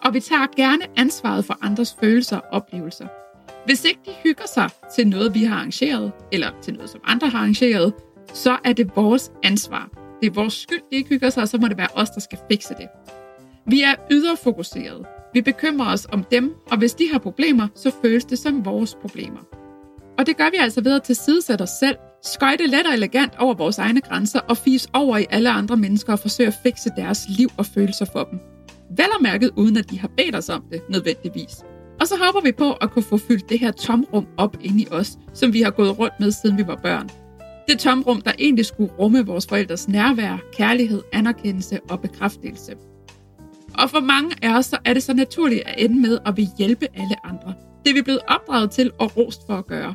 og 0.04 0.14
vi 0.14 0.20
tager 0.20 0.46
gerne 0.56 0.84
ansvaret 0.96 1.44
for 1.44 1.58
andres 1.62 1.96
følelser 2.00 2.36
og 2.36 2.44
oplevelser. 2.50 3.23
Hvis 3.66 3.84
ikke 3.84 4.00
de 4.06 4.10
hygger 4.24 4.46
sig 4.54 4.70
til 4.94 5.06
noget, 5.08 5.34
vi 5.34 5.44
har 5.44 5.56
arrangeret, 5.56 6.12
eller 6.32 6.50
til 6.62 6.74
noget, 6.74 6.90
som 6.90 7.00
andre 7.04 7.28
har 7.28 7.38
arrangeret, 7.38 7.92
så 8.34 8.58
er 8.64 8.72
det 8.72 8.90
vores 8.96 9.32
ansvar. 9.42 9.90
Det 10.20 10.26
er 10.26 10.34
vores 10.34 10.52
skyld, 10.54 10.80
de 10.90 10.96
ikke 10.96 11.08
hygger 11.08 11.30
sig, 11.30 11.42
og 11.42 11.48
så 11.48 11.58
må 11.58 11.68
det 11.68 11.78
være 11.78 11.88
os, 11.94 12.10
der 12.10 12.20
skal 12.20 12.38
fikse 12.50 12.74
det. 12.78 12.88
Vi 13.66 13.82
er 13.82 13.94
yderfokuseret. 14.10 15.06
Vi 15.34 15.40
bekymrer 15.40 15.92
os 15.92 16.06
om 16.12 16.24
dem, 16.24 16.54
og 16.70 16.78
hvis 16.78 16.94
de 16.94 17.08
har 17.12 17.18
problemer, 17.18 17.68
så 17.74 17.90
føles 18.02 18.24
det 18.24 18.38
som 18.38 18.64
vores 18.64 18.94
problemer. 18.94 19.40
Og 20.18 20.26
det 20.26 20.36
gør 20.36 20.50
vi 20.50 20.56
altså 20.56 20.80
ved 20.80 20.96
at 20.96 21.02
tilsidesætte 21.02 21.62
os 21.62 21.70
selv 21.70 21.96
skøjte 22.22 22.66
let 22.66 22.86
og 22.86 22.94
elegant 22.94 23.32
over 23.38 23.54
vores 23.54 23.78
egne 23.78 24.00
grænser 24.00 24.40
og 24.40 24.56
fise 24.56 24.88
over 24.92 25.18
i 25.18 25.26
alle 25.30 25.50
andre 25.50 25.76
mennesker 25.76 26.12
og 26.12 26.18
forsøge 26.18 26.46
at 26.46 26.54
fikse 26.62 26.90
deres 26.96 27.18
liv 27.28 27.48
og 27.56 27.66
følelser 27.66 28.04
for 28.12 28.24
dem. 28.24 28.38
Vel 28.96 29.06
og 29.16 29.22
mærket 29.22 29.50
uden 29.56 29.76
at 29.76 29.90
de 29.90 29.98
har 29.98 30.08
bedt 30.16 30.36
os 30.36 30.48
om 30.48 30.64
det 30.72 30.82
nødvendigvis. 30.88 31.64
Og 32.04 32.08
så 32.08 32.16
håber 32.24 32.40
vi 32.40 32.52
på 32.52 32.72
at 32.72 32.90
kunne 32.90 33.02
få 33.02 33.16
fyldt 33.16 33.48
det 33.48 33.58
her 33.58 33.70
tomrum 33.70 34.26
op 34.36 34.56
ind 34.60 34.80
i 34.80 34.86
os, 34.90 35.18
som 35.34 35.52
vi 35.52 35.62
har 35.62 35.70
gået 35.70 35.98
rundt 35.98 36.14
med 36.20 36.30
siden 36.30 36.58
vi 36.58 36.66
var 36.66 36.76
børn. 36.76 37.10
Det 37.68 37.78
tomrum, 37.78 38.20
der 38.20 38.32
egentlig 38.38 38.66
skulle 38.66 38.92
rumme 38.98 39.26
vores 39.26 39.46
forældres 39.46 39.88
nærvær, 39.88 40.38
kærlighed, 40.52 41.02
anerkendelse 41.12 41.80
og 41.90 42.00
bekræftelse. 42.00 42.74
Og 43.78 43.90
for 43.90 44.00
mange 44.00 44.36
af 44.42 44.58
os 44.58 44.66
så 44.66 44.78
er 44.84 44.94
det 44.94 45.02
så 45.02 45.14
naturligt 45.14 45.62
at 45.66 45.74
ende 45.78 46.00
med 46.00 46.18
at 46.26 46.36
vil 46.36 46.48
hjælpe 46.58 46.86
alle 46.94 47.26
andre. 47.26 47.54
Det 47.84 47.90
er 47.90 47.94
vi 47.94 48.02
blevet 48.02 48.20
opdraget 48.28 48.70
til 48.70 48.90
og 48.98 49.16
rost 49.16 49.40
for 49.46 49.54
at 49.54 49.66
gøre. 49.66 49.94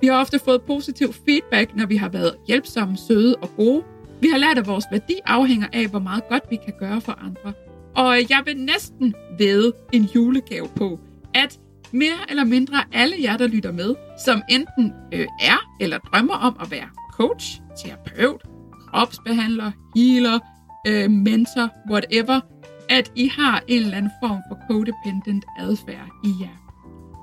Vi 0.00 0.06
har 0.06 0.20
ofte 0.20 0.38
fået 0.38 0.62
positiv 0.62 1.12
feedback, 1.26 1.76
når 1.76 1.86
vi 1.86 1.96
har 1.96 2.08
været 2.08 2.34
hjælpsomme, 2.48 2.96
søde 2.96 3.36
og 3.36 3.50
gode. 3.56 3.82
Vi 4.20 4.28
har 4.28 4.38
lært, 4.38 4.58
at 4.58 4.66
vores 4.66 4.84
værdi 4.92 5.14
afhænger 5.24 5.66
af, 5.72 5.86
hvor 5.86 5.98
meget 5.98 6.28
godt 6.28 6.42
vi 6.50 6.56
kan 6.64 6.74
gøre 6.78 7.00
for 7.00 7.12
andre. 7.12 7.52
Og 7.96 8.30
jeg 8.30 8.42
vil 8.44 8.56
næsten 8.56 9.14
ved 9.38 9.72
en 9.92 10.02
julegave 10.02 10.68
på, 10.76 11.00
at 11.34 11.58
mere 11.92 12.18
eller 12.28 12.44
mindre 12.44 12.76
alle 12.92 13.16
jer, 13.22 13.36
der 13.36 13.46
lytter 13.46 13.72
med, 13.72 13.94
som 14.24 14.42
enten 14.48 14.92
øh, 15.12 15.26
er 15.40 15.58
eller 15.80 15.98
drømmer 15.98 16.34
om 16.34 16.56
at 16.60 16.70
være 16.70 16.88
coach, 17.12 17.60
terapeut, 17.84 18.42
kropsbehandler, 18.88 19.70
healer, 19.96 20.38
øh, 20.86 21.10
mentor, 21.10 21.70
whatever, 21.90 22.40
at 22.88 23.12
I 23.16 23.28
har 23.28 23.62
en 23.68 23.82
eller 23.82 23.96
anden 23.96 24.12
form 24.22 24.38
for 24.48 24.58
codependent 24.68 25.44
adfærd 25.58 26.08
i 26.24 26.32
jer. 26.40 26.60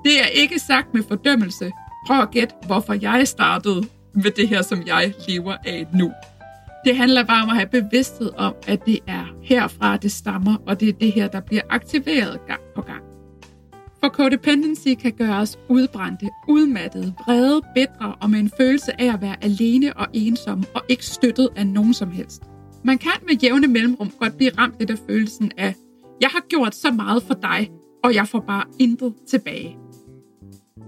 Det 0.04 0.20
er 0.22 0.26
ikke 0.26 0.58
sagt 0.58 0.94
med 0.94 1.02
fordømmelse. 1.08 1.70
Prøv 2.06 2.20
at 2.20 2.30
gætte, 2.30 2.54
hvorfor 2.66 2.94
jeg 2.94 3.28
startede 3.28 3.88
med 4.14 4.30
det 4.30 4.48
her, 4.48 4.62
som 4.62 4.82
jeg 4.86 5.14
lever 5.28 5.56
af 5.66 5.86
nu. 5.94 6.12
Det 6.84 6.96
handler 6.96 7.24
bare 7.24 7.42
om 7.42 7.48
at 7.48 7.56
have 7.56 7.68
bevidsthed 7.68 8.30
om, 8.36 8.54
at 8.66 8.86
det 8.86 8.98
er 9.06 9.24
herfra, 9.42 9.96
det 9.96 10.12
stammer, 10.12 10.56
og 10.66 10.80
det 10.80 10.88
er 10.88 10.92
det 10.92 11.12
her, 11.12 11.28
der 11.28 11.40
bliver 11.40 11.62
aktiveret 11.70 12.40
gang 12.46 12.60
på 12.74 12.82
gang. 12.82 13.07
For 14.08 14.12
codependency 14.12 14.88
kan 15.00 15.12
gøre 15.12 15.36
os 15.36 15.58
udbrændte, 15.68 16.28
udmattede, 16.48 17.14
vrede, 17.26 17.62
bedre 17.74 18.14
og 18.20 18.30
med 18.30 18.38
en 18.38 18.50
følelse 18.58 19.00
af 19.00 19.14
at 19.14 19.20
være 19.20 19.44
alene 19.44 19.96
og 19.96 20.06
ensom 20.12 20.64
og 20.74 20.82
ikke 20.88 21.06
støttet 21.06 21.48
af 21.56 21.66
nogen 21.66 21.94
som 21.94 22.10
helst. 22.10 22.42
Man 22.84 22.98
kan 22.98 23.10
med 23.26 23.36
jævne 23.36 23.66
mellemrum 23.66 24.10
godt 24.20 24.36
blive 24.36 24.50
ramt 24.58 24.74
lidt 24.78 24.90
af 24.90 24.98
følelsen 25.08 25.52
af, 25.56 25.74
jeg 26.20 26.28
har 26.28 26.44
gjort 26.48 26.74
så 26.74 26.90
meget 26.90 27.22
for 27.22 27.34
dig, 27.34 27.70
og 28.04 28.14
jeg 28.14 28.28
får 28.28 28.40
bare 28.40 28.64
intet 28.78 29.14
tilbage. 29.28 29.76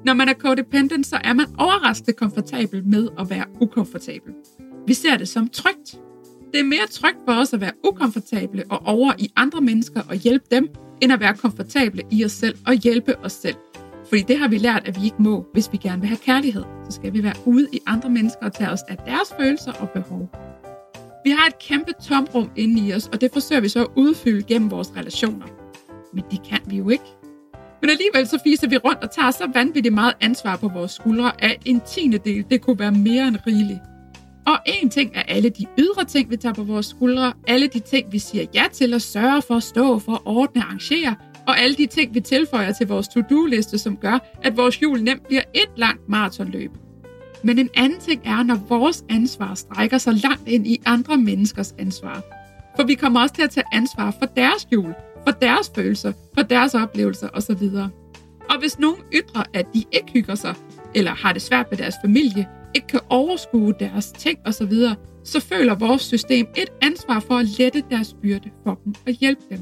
Når 0.05 0.15
man 0.15 0.29
er 0.29 0.35
codependent, 0.35 1.07
så 1.07 1.17
er 1.25 1.33
man 1.33 1.47
overraskende 1.59 2.13
komfortabel 2.13 2.87
med 2.87 3.09
at 3.19 3.31
være 3.31 3.45
ukomfortabel. 3.61 4.33
Vi 4.87 4.95
ser 4.95 5.17
det 5.17 5.29
som 5.29 5.49
trygt. 5.49 6.01
Det 6.53 6.61
er 6.61 6.65
mere 6.65 6.87
trygt 6.91 7.19
for 7.29 7.33
os 7.33 7.53
at 7.53 7.61
være 7.61 7.73
ukomfortable 7.89 8.65
og 8.71 8.83
over 8.85 9.13
i 9.19 9.33
andre 9.37 9.61
mennesker 9.61 10.03
og 10.09 10.15
hjælpe 10.15 10.45
dem, 10.51 10.69
end 11.03 11.13
at 11.13 11.21
være 11.21 11.35
komfortable 11.35 12.03
i 12.11 12.25
os 12.25 12.33
selv 12.33 12.59
og 12.67 12.75
hjælpe 12.75 13.19
os 13.19 13.33
selv. 13.33 13.57
Fordi 14.09 14.23
det 14.23 14.39
har 14.39 14.49
vi 14.49 14.59
lært, 14.59 14.89
at 14.89 15.01
vi 15.01 15.05
ikke 15.05 15.23
må, 15.23 15.47
hvis 15.53 15.73
vi 15.73 15.77
gerne 15.77 16.01
vil 16.01 16.09
have 16.09 16.19
kærlighed. 16.19 16.65
Så 16.85 16.93
skal 16.93 17.13
vi 17.13 17.23
være 17.23 17.35
ude 17.47 17.69
i 17.73 17.81
andre 17.87 18.11
mennesker 18.11 18.47
og 18.47 18.53
tage 18.53 18.71
os 18.71 18.83
af 18.89 18.97
deres 18.97 19.35
følelser 19.41 19.73
og 19.73 19.91
behov. 19.91 20.31
Vi 21.25 21.31
har 21.31 21.47
et 21.47 21.59
kæmpe 21.59 21.93
tomrum 22.09 22.51
inde 22.57 22.89
i 22.89 22.95
os, 22.95 23.07
og 23.07 23.21
det 23.21 23.31
forsøger 23.33 23.61
vi 23.61 23.69
så 23.69 23.81
at 23.81 23.89
udfylde 23.97 24.43
gennem 24.43 24.71
vores 24.71 24.97
relationer. 24.97 25.47
Men 26.15 26.25
det 26.31 26.41
kan 26.49 26.61
vi 26.67 26.77
jo 26.77 26.89
ikke. 26.89 27.05
Men 27.81 27.91
alligevel 27.91 28.27
så 28.27 28.39
fiser 28.45 28.69
vi 28.69 28.77
rundt 28.77 29.03
og 29.03 29.11
tager 29.11 29.31
så 29.31 29.51
vanvittigt 29.55 29.95
meget 29.95 30.15
ansvar 30.21 30.57
på 30.57 30.69
vores 30.69 30.93
skuldre, 30.93 31.45
at 31.45 31.57
en 31.65 31.81
tiende 31.81 32.19
del, 32.19 32.45
det 32.51 32.61
kunne 32.61 32.79
være 32.79 32.93
mere 32.93 33.29
end 33.29 33.37
rigeligt. 33.47 33.81
Og 34.51 34.59
en 34.67 34.91
ting 34.91 35.11
er 35.15 35.23
alle 35.23 35.49
de 35.49 35.67
ydre 35.79 36.05
ting, 36.05 36.31
vi 36.31 36.37
tager 36.37 36.55
på 36.55 36.63
vores 36.63 36.87
skuldre, 36.87 37.33
alle 37.47 37.67
de 37.67 37.79
ting, 37.79 38.13
vi 38.13 38.19
siger 38.19 38.45
ja 38.55 38.65
til 38.73 38.95
at 38.95 39.03
sørge 39.03 39.43
for, 39.43 39.59
stå 39.59 39.99
for, 39.99 40.23
ordne, 40.25 40.63
arrangere, 40.63 41.15
og 41.47 41.61
alle 41.61 41.77
de 41.77 41.87
ting, 41.87 42.15
vi 42.15 42.21
tilføjer 42.21 42.73
til 42.73 42.87
vores 42.87 43.09
to-do-liste, 43.09 43.79
som 43.79 43.97
gør, 43.97 44.19
at 44.43 44.57
vores 44.57 44.83
jul 44.83 45.03
nemt 45.03 45.27
bliver 45.27 45.43
et 45.55 45.69
langt 45.77 46.09
maratonløb. 46.09 46.71
Men 47.43 47.59
en 47.59 47.69
anden 47.77 48.01
ting 48.01 48.23
er, 48.25 48.43
når 48.43 48.55
vores 48.69 49.05
ansvar 49.09 49.55
strækker 49.55 49.99
sig 49.99 50.15
langt 50.15 50.49
ind 50.49 50.67
i 50.67 50.81
andre 50.87 51.17
menneskers 51.17 51.75
ansvar. 51.79 52.23
For 52.77 52.87
vi 52.87 52.95
kommer 52.95 53.21
også 53.21 53.35
til 53.35 53.43
at 53.43 53.51
tage 53.51 53.67
ansvar 53.73 54.15
for 54.19 54.27
deres 54.27 54.69
jul, 54.73 54.95
for 55.25 55.31
deres 55.31 55.73
følelser, 55.75 56.13
for 56.35 56.43
deres 56.43 56.75
oplevelser 56.75 57.29
osv. 57.33 57.63
Og 58.51 58.59
hvis 58.61 58.79
nogen 58.79 59.01
ytrer, 59.13 59.43
at 59.55 59.67
de 59.75 59.85
ikke 59.93 60.13
hygger 60.13 60.35
sig, 60.35 60.55
eller 60.95 61.15
har 61.15 61.33
det 61.33 61.43
svært 61.43 61.67
med 61.71 61.79
deres 61.79 61.95
familie, 62.05 62.49
ikke 62.75 62.87
kan 62.87 63.01
overskue 63.09 63.75
deres 63.81 64.13
ting 64.13 64.39
osv., 64.47 64.73
så 65.25 65.41
føler 65.41 65.75
vores 65.75 66.03
system 66.03 66.47
et 66.57 66.69
ansvar 66.83 67.21
for 67.21 67.35
at 67.35 67.47
lette 67.59 67.83
deres 67.91 68.17
byrde 68.23 68.51
for 68.65 68.81
dem 68.85 68.95
og 69.07 69.13
hjælpe 69.13 69.43
dem. 69.51 69.59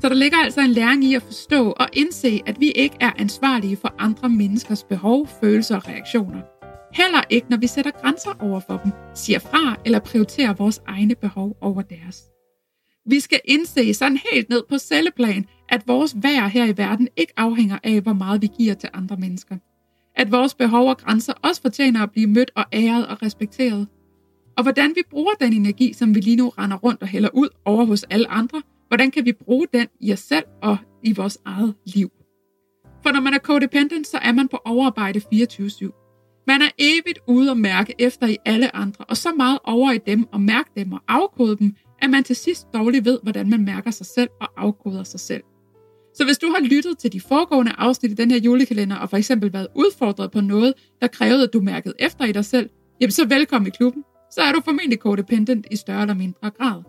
Så 0.00 0.08
der 0.08 0.14
ligger 0.14 0.38
altså 0.38 0.60
en 0.60 0.70
læring 0.70 1.04
i 1.04 1.14
at 1.14 1.22
forstå 1.22 1.70
og 1.70 1.88
indse, 1.92 2.40
at 2.46 2.60
vi 2.60 2.70
ikke 2.70 2.96
er 3.00 3.10
ansvarlige 3.18 3.76
for 3.76 3.94
andre 3.98 4.28
menneskers 4.28 4.84
behov, 4.84 5.28
følelser 5.40 5.76
og 5.76 5.88
reaktioner. 5.88 6.40
Heller 6.94 7.22
ikke, 7.30 7.46
når 7.50 7.56
vi 7.56 7.66
sætter 7.66 7.90
grænser 7.90 8.30
over 8.40 8.60
for 8.60 8.80
dem, 8.84 8.92
siger 9.14 9.38
fra 9.38 9.76
eller 9.84 9.98
prioriterer 9.98 10.54
vores 10.54 10.80
egne 10.86 11.14
behov 11.14 11.56
over 11.60 11.82
deres. 11.82 12.22
Vi 13.06 13.20
skal 13.20 13.40
indse 13.44 13.94
sådan 13.94 14.18
helt 14.32 14.48
ned 14.48 14.62
på 14.68 14.78
celleplan, 14.78 15.46
at 15.68 15.88
vores 15.88 16.16
værd 16.22 16.50
her 16.50 16.64
i 16.64 16.76
verden 16.76 17.08
ikke 17.16 17.32
afhænger 17.36 17.78
af, 17.84 18.00
hvor 18.00 18.12
meget 18.12 18.42
vi 18.42 18.48
giver 18.58 18.74
til 18.74 18.88
andre 18.92 19.16
mennesker. 19.16 19.56
At 20.20 20.32
vores 20.32 20.54
behov 20.54 20.88
og 20.88 20.98
grænser 20.98 21.32
også 21.42 21.62
fortjener 21.62 22.02
at 22.02 22.10
blive 22.10 22.26
mødt 22.26 22.50
og 22.56 22.64
æret 22.72 23.06
og 23.06 23.22
respekteret. 23.22 23.86
Og 24.56 24.62
hvordan 24.62 24.92
vi 24.96 25.02
bruger 25.10 25.32
den 25.40 25.52
energi, 25.52 25.92
som 25.92 26.14
vi 26.14 26.20
lige 26.20 26.36
nu 26.36 26.48
render 26.48 26.76
rundt 26.76 27.02
og 27.02 27.08
hælder 27.08 27.28
ud 27.34 27.48
over 27.64 27.84
hos 27.84 28.02
alle 28.02 28.30
andre, 28.30 28.62
hvordan 28.88 29.10
kan 29.10 29.24
vi 29.24 29.32
bruge 29.32 29.66
den 29.72 29.86
i 30.00 30.12
os 30.12 30.18
selv 30.18 30.44
og 30.62 30.76
i 31.02 31.12
vores 31.12 31.38
eget 31.44 31.74
liv? 31.86 32.10
For 33.02 33.12
når 33.12 33.20
man 33.20 33.34
er 33.34 33.38
codependent, 33.38 34.06
så 34.06 34.18
er 34.18 34.32
man 34.32 34.48
på 34.48 34.58
overarbejde 34.64 35.20
24-7. 35.34 36.44
Man 36.46 36.62
er 36.62 36.70
evigt 36.78 37.18
ude 37.26 37.50
og 37.50 37.58
mærke 37.58 37.94
efter 37.98 38.26
i 38.26 38.36
alle 38.46 38.76
andre, 38.76 39.04
og 39.04 39.16
så 39.16 39.32
meget 39.36 39.58
over 39.64 39.92
i 39.92 39.98
dem 39.98 40.26
og 40.32 40.40
mærke 40.40 40.70
dem 40.76 40.92
og 40.92 41.00
afkode 41.08 41.56
dem, 41.56 41.76
at 42.02 42.10
man 42.10 42.24
til 42.24 42.36
sidst 42.36 42.66
dårligt 42.74 43.04
ved, 43.04 43.18
hvordan 43.22 43.50
man 43.50 43.64
mærker 43.64 43.90
sig 43.90 44.06
selv 44.06 44.28
og 44.40 44.48
afkoder 44.56 45.02
sig 45.02 45.20
selv. 45.20 45.42
Så 46.14 46.24
hvis 46.24 46.38
du 46.38 46.46
har 46.46 46.60
lyttet 46.60 46.98
til 46.98 47.12
de 47.12 47.20
foregående 47.20 47.72
afsnit 47.78 48.12
i 48.12 48.14
den 48.14 48.30
her 48.30 48.38
julekalender, 48.38 48.96
og 48.96 49.10
for 49.10 49.16
eksempel 49.16 49.52
været 49.52 49.66
udfordret 49.74 50.30
på 50.30 50.40
noget, 50.40 50.74
der 51.00 51.06
krævede, 51.06 51.42
at 51.42 51.52
du 51.52 51.60
mærkede 51.60 51.94
efter 51.98 52.24
i 52.24 52.32
dig 52.32 52.44
selv, 52.44 52.70
jamen 53.00 53.10
så 53.10 53.26
velkommen 53.26 53.66
i 53.66 53.70
klubben. 53.70 54.04
Så 54.32 54.40
er 54.40 54.52
du 54.52 54.60
formentlig 54.64 54.98
codependent 54.98 55.66
i 55.70 55.76
større 55.76 56.00
eller 56.00 56.14
mindre 56.14 56.50
grad. 56.50 56.82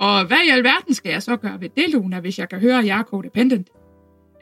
Og 0.00 0.26
hvad 0.26 0.38
i 0.46 0.50
alverden 0.50 0.94
skal 0.94 1.10
jeg 1.12 1.22
så 1.22 1.36
gøre 1.36 1.60
ved 1.60 1.68
det, 1.76 1.90
Luna, 1.90 2.20
hvis 2.20 2.38
jeg 2.38 2.48
kan 2.48 2.58
høre, 2.58 2.78
at 2.78 2.86
jeg 2.86 2.98
er 2.98 3.02
codependent? 3.02 3.68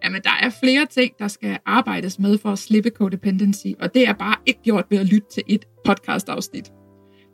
Jamen, 0.04 0.22
der 0.22 0.30
er 0.42 0.50
flere 0.62 0.86
ting, 0.86 1.12
der 1.18 1.28
skal 1.28 1.58
arbejdes 1.66 2.18
med 2.18 2.38
for 2.38 2.48
at 2.48 2.58
slippe 2.58 2.90
codependency, 2.90 3.66
og 3.80 3.94
det 3.94 4.08
er 4.08 4.12
bare 4.12 4.36
ikke 4.46 4.60
gjort 4.62 4.84
ved 4.90 4.98
at 4.98 5.06
lytte 5.06 5.26
til 5.34 5.42
et 5.46 5.64
podcast-afsnit. 5.84 6.72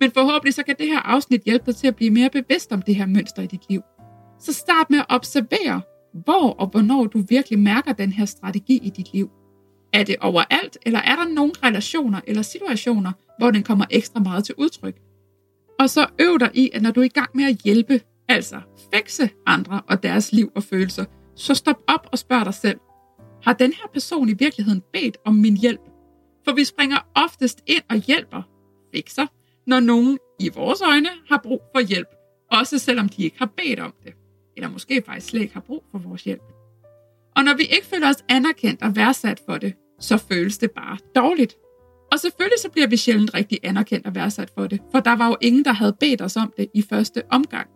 Men 0.00 0.10
forhåbentlig 0.10 0.54
så 0.54 0.62
kan 0.62 0.74
det 0.78 0.86
her 0.86 0.98
afsnit 0.98 1.42
hjælpe 1.42 1.66
dig 1.66 1.76
til 1.76 1.86
at 1.86 1.96
blive 1.96 2.10
mere 2.10 2.30
bevidst 2.30 2.72
om 2.72 2.82
det 2.82 2.94
her 2.94 3.06
mønster 3.06 3.42
i 3.42 3.46
dit 3.46 3.70
liv. 3.70 3.80
Så 4.40 4.52
start 4.52 4.90
med 4.90 4.98
at 4.98 5.06
observere, 5.08 5.82
hvor 6.14 6.50
og 6.50 6.66
hvornår 6.66 7.06
du 7.06 7.25
virkelig 7.28 7.59
mærker 7.59 7.92
den 7.92 8.12
her 8.12 8.25
strategi 8.25 8.80
i 8.83 8.90
dit 8.90 9.12
liv. 9.12 9.30
Er 9.92 10.02
det 10.02 10.16
overalt, 10.21 10.78
eller 10.87 10.99
er 10.99 11.16
der 11.16 11.28
nogle 11.28 11.52
relationer 11.62 12.21
eller 12.26 12.42
situationer, 12.42 13.12
hvor 13.38 13.50
den 13.50 13.62
kommer 13.62 13.85
ekstra 13.90 14.21
meget 14.21 14.44
til 14.44 14.54
udtryk? 14.59 15.00
Og 15.78 15.90
så 15.90 16.06
øv 16.21 16.38
dig 16.38 16.50
i, 16.54 16.71
at 16.73 16.83
når 16.83 16.90
du 16.90 17.00
er 17.00 17.04
i 17.04 17.09
gang 17.09 17.30
med 17.35 17.44
at 17.44 17.56
hjælpe, 17.64 18.00
altså 18.28 18.61
fikse 18.94 19.30
andre 19.47 19.80
og 19.88 20.02
deres 20.02 20.33
liv 20.33 20.52
og 20.54 20.62
følelser, 20.62 21.04
så 21.37 21.54
stop 21.54 21.76
op 21.88 22.09
og 22.12 22.18
spørg 22.18 22.44
dig 22.44 22.54
selv, 22.54 22.80
har 23.42 23.52
den 23.52 23.73
her 23.73 23.88
person 23.92 24.28
i 24.28 24.33
virkeligheden 24.33 24.83
bedt 24.92 25.16
om 25.25 25.35
min 25.35 25.56
hjælp? 25.56 25.80
For 26.44 26.52
vi 26.52 26.64
springer 26.64 26.97
oftest 27.14 27.62
ind 27.66 27.83
og 27.90 27.97
hjælper, 27.97 28.42
fikser, 28.94 29.26
når 29.66 29.80
nogen 29.80 30.18
i 30.40 30.50
vores 30.54 30.80
øjne 30.80 31.09
har 31.28 31.40
brug 31.42 31.61
for 31.75 31.80
hjælp, 31.80 32.09
også 32.52 32.78
selvom 32.78 33.09
de 33.09 33.25
ikke 33.25 33.38
har 33.38 33.50
bedt 33.56 33.80
om 33.80 33.94
det, 34.04 34.14
eller 34.56 34.70
måske 34.70 35.02
faktisk 35.06 35.26
slet 35.26 35.40
ikke 35.40 35.54
har 35.54 35.61
brug 35.61 35.84
for 35.90 35.99
vores 35.99 36.25
hjælp. 36.25 36.42
Og 37.37 37.44
når 37.44 37.54
vi 37.54 37.62
ikke 37.62 37.87
føler 37.87 38.08
os 38.08 38.25
anerkendt 38.28 38.82
og 38.82 38.96
værdsat 38.96 39.40
for 39.46 39.58
det, 39.58 39.75
så 40.00 40.16
føles 40.16 40.58
det 40.58 40.70
bare 40.70 40.99
dårligt. 41.16 41.54
Og 42.12 42.20
selvfølgelig 42.20 42.58
så 42.61 42.70
bliver 42.70 42.87
vi 42.87 42.96
sjældent 42.96 43.34
rigtig 43.34 43.58
anerkendt 43.62 44.06
og 44.06 44.14
værdsat 44.14 44.50
for 44.54 44.66
det, 44.66 44.80
for 44.92 45.00
der 45.00 45.16
var 45.16 45.26
jo 45.26 45.37
ingen, 45.40 45.64
der 45.64 45.73
havde 45.73 45.96
bedt 46.00 46.23
os 46.23 46.37
om 46.37 46.52
det 46.56 46.68
i 46.75 46.82
første 46.82 47.23
omgang. 47.30 47.68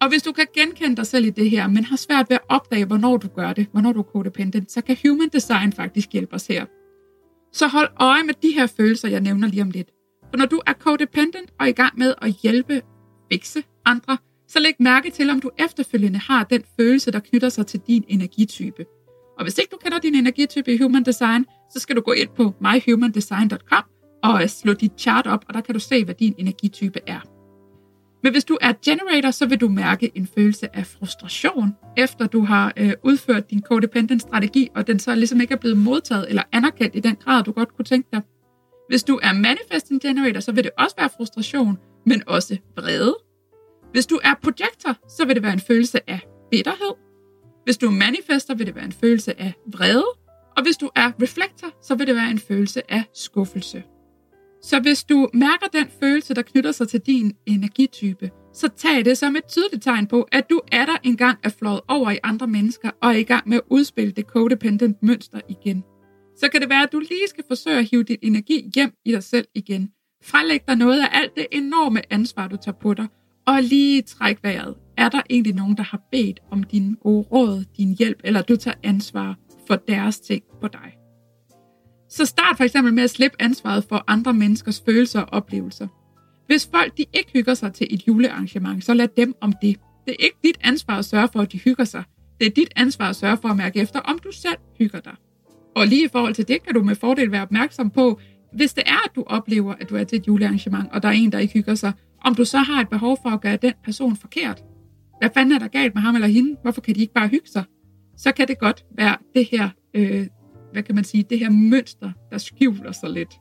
Og 0.00 0.08
hvis 0.08 0.22
du 0.22 0.32
kan 0.32 0.46
genkende 0.54 0.96
dig 0.96 1.06
selv 1.06 1.26
i 1.26 1.30
det 1.30 1.50
her, 1.50 1.66
men 1.68 1.84
har 1.84 1.96
svært 1.96 2.30
ved 2.30 2.36
at 2.36 2.42
opdage, 2.48 2.84
hvornår 2.84 3.16
du 3.16 3.28
gør 3.28 3.52
det, 3.52 3.66
hvornår 3.72 3.92
du 3.92 4.00
er 4.00 4.04
codependent, 4.04 4.72
så 4.72 4.80
kan 4.80 4.96
Human 5.04 5.28
Design 5.28 5.72
faktisk 5.72 6.12
hjælpe 6.12 6.34
os 6.34 6.46
her. 6.46 6.66
Så 7.52 7.66
hold 7.66 7.88
øje 8.00 8.22
med 8.22 8.34
de 8.34 8.52
her 8.54 8.66
følelser, 8.66 9.08
jeg 9.08 9.20
nævner 9.20 9.48
lige 9.48 9.62
om 9.62 9.70
lidt. 9.70 9.90
For 10.30 10.36
når 10.36 10.46
du 10.46 10.60
er 10.66 10.72
codependent 10.72 11.50
og 11.58 11.66
er 11.66 11.70
i 11.70 11.72
gang 11.72 11.98
med 11.98 12.14
at 12.22 12.30
hjælpe, 12.30 12.82
fikse 13.32 13.62
andre, 13.84 14.18
så 14.48 14.60
læg 14.60 14.74
mærke 14.80 15.10
til, 15.10 15.30
om 15.30 15.40
du 15.40 15.50
efterfølgende 15.58 16.18
har 16.18 16.44
den 16.44 16.62
følelse, 16.80 17.10
der 17.10 17.20
knytter 17.20 17.48
sig 17.48 17.66
til 17.66 17.80
din 17.86 18.04
energitype. 18.08 18.84
Og 19.38 19.44
hvis 19.44 19.58
ikke 19.58 19.70
du 19.70 19.76
kender 19.76 19.98
din 19.98 20.14
energitype 20.14 20.74
i 20.74 20.78
Human 20.78 21.02
Design, 21.02 21.46
så 21.72 21.80
skal 21.80 21.96
du 21.96 22.00
gå 22.00 22.12
ind 22.12 22.28
på 22.36 22.54
myhumandesign.com 22.60 23.84
og 24.22 24.42
øh, 24.42 24.48
slå 24.48 24.72
dit 24.72 24.92
chart 24.98 25.26
op, 25.26 25.44
og 25.48 25.54
der 25.54 25.60
kan 25.60 25.74
du 25.74 25.80
se, 25.80 26.04
hvad 26.04 26.14
din 26.14 26.34
energitype 26.38 27.00
er. 27.06 27.20
Men 28.22 28.32
hvis 28.32 28.44
du 28.44 28.58
er 28.60 28.72
generator, 28.84 29.30
så 29.30 29.46
vil 29.46 29.60
du 29.60 29.68
mærke 29.68 30.10
en 30.14 30.26
følelse 30.34 30.76
af 30.76 30.86
frustration, 30.86 31.76
efter 31.96 32.26
du 32.26 32.44
har 32.44 32.72
øh, 32.76 32.92
udført 33.02 33.50
din 33.50 33.62
codependent 33.62 34.22
strategi, 34.22 34.68
og 34.74 34.86
den 34.86 34.98
så 34.98 35.14
ligesom 35.14 35.40
ikke 35.40 35.54
er 35.54 35.58
blevet 35.58 35.76
modtaget 35.78 36.26
eller 36.28 36.42
anerkendt 36.52 36.96
i 36.96 37.00
den 37.00 37.16
grad, 37.16 37.44
du 37.44 37.52
godt 37.52 37.76
kunne 37.76 37.84
tænke 37.84 38.08
dig. 38.12 38.22
Hvis 38.88 39.02
du 39.02 39.20
er 39.22 39.32
manifesting 39.32 40.00
generator, 40.02 40.40
så 40.40 40.52
vil 40.52 40.64
det 40.64 40.72
også 40.78 40.96
være 40.98 41.08
frustration, 41.16 41.78
men 42.06 42.22
også 42.26 42.56
vrede. 42.76 43.16
Hvis 43.98 44.06
du 44.06 44.20
er 44.24 44.34
projector, 44.42 45.08
så 45.16 45.24
vil 45.26 45.34
det 45.34 45.42
være 45.42 45.52
en 45.52 45.60
følelse 45.60 46.10
af 46.10 46.20
bitterhed. 46.50 46.94
Hvis 47.64 47.76
du 47.76 47.86
er 47.86 47.90
manifester, 47.90 48.54
vil 48.54 48.66
det 48.66 48.74
være 48.74 48.84
en 48.84 48.92
følelse 48.92 49.40
af 49.40 49.52
vrede. 49.66 50.06
Og 50.56 50.62
hvis 50.62 50.76
du 50.76 50.90
er 50.96 51.12
reflektor, 51.22 51.68
så 51.82 51.94
vil 51.94 52.06
det 52.06 52.14
være 52.14 52.30
en 52.30 52.38
følelse 52.38 52.92
af 52.92 53.04
skuffelse. 53.14 53.82
Så 54.62 54.80
hvis 54.80 55.04
du 55.04 55.28
mærker 55.34 55.66
den 55.72 55.86
følelse, 56.00 56.34
der 56.34 56.42
knytter 56.42 56.72
sig 56.72 56.88
til 56.88 57.00
din 57.00 57.36
energitype, 57.46 58.30
så 58.54 58.68
tag 58.68 59.04
det 59.04 59.18
som 59.18 59.36
et 59.36 59.44
tydeligt 59.44 59.82
tegn 59.82 60.06
på, 60.06 60.28
at 60.32 60.50
du 60.50 60.60
er 60.72 60.86
der 60.86 60.96
engang 61.02 61.38
er 61.42 61.48
flået 61.48 61.80
over 61.88 62.10
i 62.10 62.18
andre 62.22 62.46
mennesker 62.46 62.90
og 63.02 63.08
er 63.08 63.18
i 63.18 63.22
gang 63.22 63.48
med 63.48 63.56
at 63.56 63.62
udspille 63.70 64.12
det 64.12 64.24
codependent 64.24 65.02
mønster 65.02 65.40
igen 65.48 65.84
så 66.40 66.48
kan 66.48 66.60
det 66.60 66.68
være, 66.68 66.82
at 66.82 66.92
du 66.92 66.98
lige 66.98 67.28
skal 67.28 67.44
forsøge 67.48 67.78
at 67.78 67.84
hive 67.90 68.02
din 68.02 68.18
energi 68.22 68.70
hjem 68.74 68.92
i 69.04 69.12
dig 69.12 69.22
selv 69.22 69.46
igen. 69.54 69.92
Frelæg 70.22 70.60
dig 70.68 70.76
noget 70.76 71.00
af 71.00 71.08
alt 71.12 71.36
det 71.36 71.46
enorme 71.52 72.12
ansvar, 72.12 72.48
du 72.48 72.56
tager 72.56 72.78
på 72.80 72.94
dig, 72.94 73.06
og 73.48 73.62
lige 73.62 74.02
træk 74.02 74.38
vejret. 74.42 74.74
er 74.96 75.08
der 75.08 75.22
egentlig 75.30 75.54
nogen, 75.54 75.76
der 75.76 75.82
har 75.82 76.00
bedt 76.12 76.40
om 76.50 76.62
din 76.62 76.94
gode 77.02 77.26
råd, 77.32 77.64
din 77.76 77.94
hjælp, 77.98 78.20
eller 78.24 78.42
du 78.42 78.56
tager 78.56 78.74
ansvar 78.82 79.36
for 79.66 79.76
deres 79.76 80.20
ting 80.20 80.42
på 80.60 80.68
dig. 80.68 80.92
Så 82.10 82.26
start 82.26 82.56
for 82.56 82.64
eksempel 82.64 82.94
med 82.94 83.02
at 83.02 83.10
slippe 83.10 83.42
ansvaret 83.42 83.84
for 83.84 84.04
andre 84.06 84.34
menneskers 84.34 84.82
følelser 84.86 85.20
og 85.20 85.32
oplevelser. 85.32 85.86
Hvis 86.46 86.68
folk 86.74 86.98
de 86.98 87.04
ikke 87.12 87.30
hygger 87.32 87.54
sig 87.54 87.72
til 87.72 87.86
et 87.90 88.06
julearrangement, 88.08 88.84
så 88.84 88.94
lad 88.94 89.08
dem 89.16 89.34
om 89.40 89.52
det. 89.62 89.76
Det 90.06 90.12
er 90.18 90.24
ikke 90.24 90.38
dit 90.44 90.58
ansvar 90.60 90.98
at 90.98 91.04
sørge 91.04 91.28
for, 91.32 91.40
at 91.40 91.52
de 91.52 91.58
hygger 91.58 91.84
sig. 91.84 92.02
Det 92.40 92.46
er 92.46 92.50
dit 92.50 92.72
ansvar 92.76 93.08
at 93.08 93.16
sørge 93.16 93.36
for 93.36 93.48
at 93.48 93.56
mærke 93.56 93.80
efter, 93.80 94.00
om 94.00 94.18
du 94.18 94.32
selv 94.32 94.58
hygger 94.78 95.00
dig. 95.00 95.14
Og 95.76 95.86
lige 95.86 96.04
i 96.04 96.08
forhold 96.08 96.34
til 96.34 96.48
det, 96.48 96.62
kan 96.62 96.74
du 96.74 96.82
med 96.82 96.94
fordel 96.94 97.32
være 97.32 97.42
opmærksom 97.42 97.90
på, 97.90 98.20
hvis 98.52 98.74
det 98.74 98.84
er, 98.86 99.04
at 99.04 99.10
du 99.16 99.24
oplever, 99.26 99.74
at 99.80 99.90
du 99.90 99.96
er 99.96 100.04
til 100.04 100.18
et 100.18 100.26
julearrangement, 100.26 100.88
og 100.92 101.02
der 101.02 101.08
er 101.08 101.12
en, 101.12 101.32
der 101.32 101.38
ikke 101.38 101.54
hygger 101.54 101.74
sig, 101.74 101.92
om 102.24 102.34
du 102.34 102.44
så 102.44 102.58
har 102.58 102.80
et 102.80 102.88
behov 102.88 103.18
for 103.22 103.30
at 103.30 103.40
gøre 103.40 103.56
den 103.56 103.72
person 103.84 104.16
forkert. 104.16 104.64
Hvad 105.18 105.30
fanden 105.34 105.54
er 105.54 105.58
der 105.58 105.68
galt 105.68 105.94
med 105.94 106.02
ham 106.02 106.14
eller 106.14 106.28
hende? 106.28 106.56
Hvorfor 106.62 106.80
kan 106.80 106.94
de 106.94 107.00
ikke 107.00 107.12
bare 107.12 107.28
hygge 107.28 107.48
sig? 107.48 107.64
Så 108.16 108.32
kan 108.32 108.48
det 108.48 108.58
godt 108.58 108.84
være 108.96 109.16
det 109.34 109.48
her, 109.50 109.68
øh, 109.94 110.26
hvad 110.72 110.82
kan 110.82 110.94
man 110.94 111.04
sige, 111.04 111.24
det 111.30 111.38
her 111.38 111.50
mønster, 111.50 112.12
der 112.30 112.38
skjuler 112.38 112.92
sig 112.92 113.10
lidt. 113.10 113.34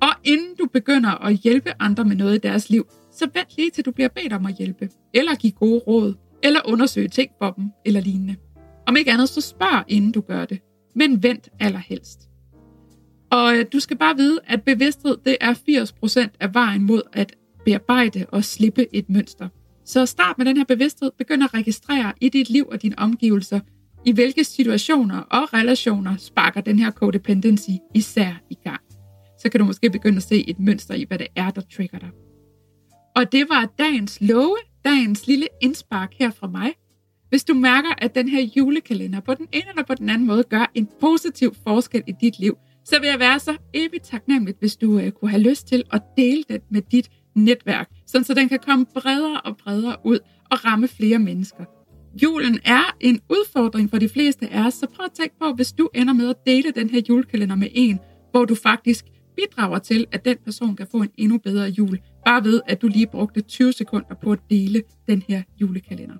Og 0.00 0.08
inden 0.24 0.54
du 0.58 0.66
begynder 0.72 1.24
at 1.24 1.34
hjælpe 1.34 1.72
andre 1.78 2.04
med 2.04 2.16
noget 2.16 2.34
i 2.34 2.38
deres 2.38 2.70
liv, 2.70 2.86
så 3.12 3.28
vent 3.34 3.56
lige 3.56 3.70
til 3.70 3.84
du 3.84 3.92
bliver 3.92 4.08
bedt 4.08 4.32
om 4.32 4.46
at 4.46 4.54
hjælpe, 4.54 4.88
eller 5.14 5.34
give 5.34 5.52
gode 5.52 5.78
råd, 5.78 6.14
eller 6.42 6.60
undersøge 6.64 7.08
ting 7.08 7.30
for 7.38 7.50
dem, 7.50 7.70
eller 7.84 8.00
lignende. 8.00 8.36
Om 8.86 8.96
ikke 8.96 9.12
andet, 9.12 9.28
så 9.28 9.40
spørg 9.40 9.84
inden 9.88 10.12
du 10.12 10.20
gør 10.20 10.44
det, 10.44 10.60
men 10.94 11.22
vent 11.22 11.48
allerhelst. 11.60 12.28
Og 13.30 13.56
øh, 13.56 13.66
du 13.72 13.80
skal 13.80 13.98
bare 13.98 14.16
vide, 14.16 14.40
at 14.46 14.62
bevidsthed 14.62 15.16
det 15.24 15.36
er 15.40 15.54
80% 15.54 16.36
af 16.40 16.54
vejen 16.54 16.82
mod 16.82 17.02
at 17.12 17.32
bearbejde 17.68 18.26
og 18.28 18.44
slippe 18.44 18.94
et 18.94 19.08
mønster. 19.08 19.48
Så 19.84 20.06
start 20.06 20.38
med 20.38 20.46
den 20.46 20.56
her 20.56 20.64
bevidsthed. 20.64 21.10
Begynd 21.18 21.44
at 21.44 21.54
registrere 21.54 22.12
i 22.20 22.28
dit 22.28 22.50
liv 22.50 22.68
og 22.72 22.82
dine 22.82 22.98
omgivelser, 22.98 23.60
i 24.06 24.12
hvilke 24.12 24.44
situationer 24.44 25.18
og 25.18 25.54
relationer 25.54 26.16
sparker 26.16 26.60
den 26.60 26.78
her 26.78 26.90
codependency 26.90 27.70
især 27.94 28.42
i 28.50 28.54
gang. 28.64 28.80
Så 29.42 29.48
kan 29.48 29.60
du 29.60 29.66
måske 29.66 29.90
begynde 29.90 30.16
at 30.16 30.22
se 30.22 30.48
et 30.48 30.58
mønster 30.58 30.94
i, 30.94 31.04
hvad 31.08 31.18
det 31.18 31.26
er, 31.36 31.50
der 31.50 31.60
trigger 31.60 31.98
dig. 31.98 32.10
Og 33.16 33.32
det 33.32 33.46
var 33.48 33.72
dagens 33.78 34.18
love, 34.20 34.56
dagens 34.84 35.26
lille 35.26 35.46
indspark 35.62 36.14
her 36.18 36.30
fra 36.30 36.46
mig. 36.46 36.72
Hvis 37.28 37.44
du 37.44 37.54
mærker, 37.54 37.90
at 37.98 38.14
den 38.14 38.28
her 38.28 38.42
julekalender 38.56 39.20
på 39.20 39.34
den 39.34 39.46
ene 39.52 39.68
eller 39.68 39.84
på 39.84 39.94
den 39.94 40.08
anden 40.10 40.26
måde 40.26 40.42
gør 40.42 40.70
en 40.74 40.88
positiv 41.00 41.54
forskel 41.66 42.02
i 42.06 42.12
dit 42.20 42.38
liv, 42.38 42.58
så 42.84 43.00
vil 43.00 43.08
jeg 43.08 43.18
være 43.18 43.38
så 43.38 43.56
evigt 43.74 44.04
taknemmelig, 44.04 44.54
hvis 44.60 44.76
du 44.76 44.98
øh, 44.98 45.10
kunne 45.10 45.30
have 45.30 45.42
lyst 45.42 45.68
til 45.68 45.84
at 45.92 46.02
dele 46.16 46.44
den 46.48 46.60
med 46.70 46.82
dit 46.82 47.10
netværk, 47.44 47.90
sådan 48.06 48.24
så 48.24 48.34
den 48.34 48.48
kan 48.48 48.58
komme 48.58 48.86
bredere 48.94 49.40
og 49.40 49.56
bredere 49.56 49.96
ud 50.04 50.18
og 50.50 50.64
ramme 50.64 50.88
flere 50.88 51.18
mennesker. 51.18 51.64
Julen 52.22 52.58
er 52.64 52.96
en 53.00 53.20
udfordring 53.30 53.90
for 53.90 53.98
de 53.98 54.08
fleste 54.08 54.48
af 54.48 54.66
os, 54.66 54.74
så 54.74 54.86
prøv 54.86 55.04
at 55.04 55.12
tænke 55.12 55.34
på, 55.40 55.52
hvis 55.52 55.72
du 55.72 55.88
ender 55.94 56.12
med 56.12 56.28
at 56.28 56.36
dele 56.46 56.70
den 56.70 56.90
her 56.90 57.00
julekalender 57.08 57.56
med 57.56 57.68
en, 57.72 57.98
hvor 58.30 58.44
du 58.44 58.54
faktisk 58.54 59.04
bidrager 59.36 59.78
til, 59.78 60.06
at 60.12 60.24
den 60.24 60.36
person 60.44 60.76
kan 60.76 60.86
få 60.90 60.96
en 61.02 61.10
endnu 61.16 61.38
bedre 61.38 61.64
jul, 61.64 61.98
bare 62.24 62.44
ved, 62.44 62.60
at 62.66 62.82
du 62.82 62.88
lige 62.88 63.06
brugte 63.06 63.40
20 63.40 63.72
sekunder 63.72 64.14
på 64.22 64.32
at 64.32 64.38
dele 64.50 64.82
den 65.08 65.22
her 65.28 65.42
julekalender. 65.60 66.16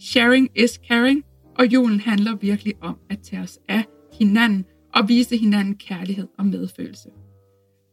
Sharing 0.00 0.48
is 0.54 0.80
caring, 0.88 1.24
og 1.58 1.66
julen 1.66 2.00
handler 2.00 2.36
virkelig 2.36 2.74
om 2.80 2.96
at 3.10 3.18
tage 3.22 3.42
os 3.42 3.58
af 3.68 3.84
hinanden 4.18 4.64
og 4.94 5.08
vise 5.08 5.36
hinanden 5.36 5.74
kærlighed 5.74 6.28
og 6.38 6.46
medfølelse. 6.46 7.08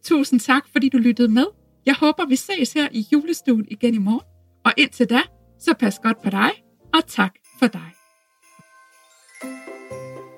Tusind 0.03 0.39
tak, 0.39 0.67
fordi 0.71 0.89
du 0.89 0.97
lyttede 0.97 1.27
med. 1.27 1.45
Jeg 1.87 1.95
håber, 1.95 2.25
vi 2.25 2.35
ses 2.35 2.73
her 2.73 2.87
i 2.91 3.07
julestuen 3.11 3.65
igen 3.67 3.93
i 3.93 3.97
morgen. 3.97 4.27
Og 4.65 4.73
indtil 4.77 5.09
da, 5.09 5.21
så 5.59 5.73
pas 5.79 5.99
godt 6.03 6.21
på 6.23 6.29
dig, 6.29 6.51
og 6.93 7.07
tak 7.07 7.33
for 7.59 7.67
dig. 7.67 7.89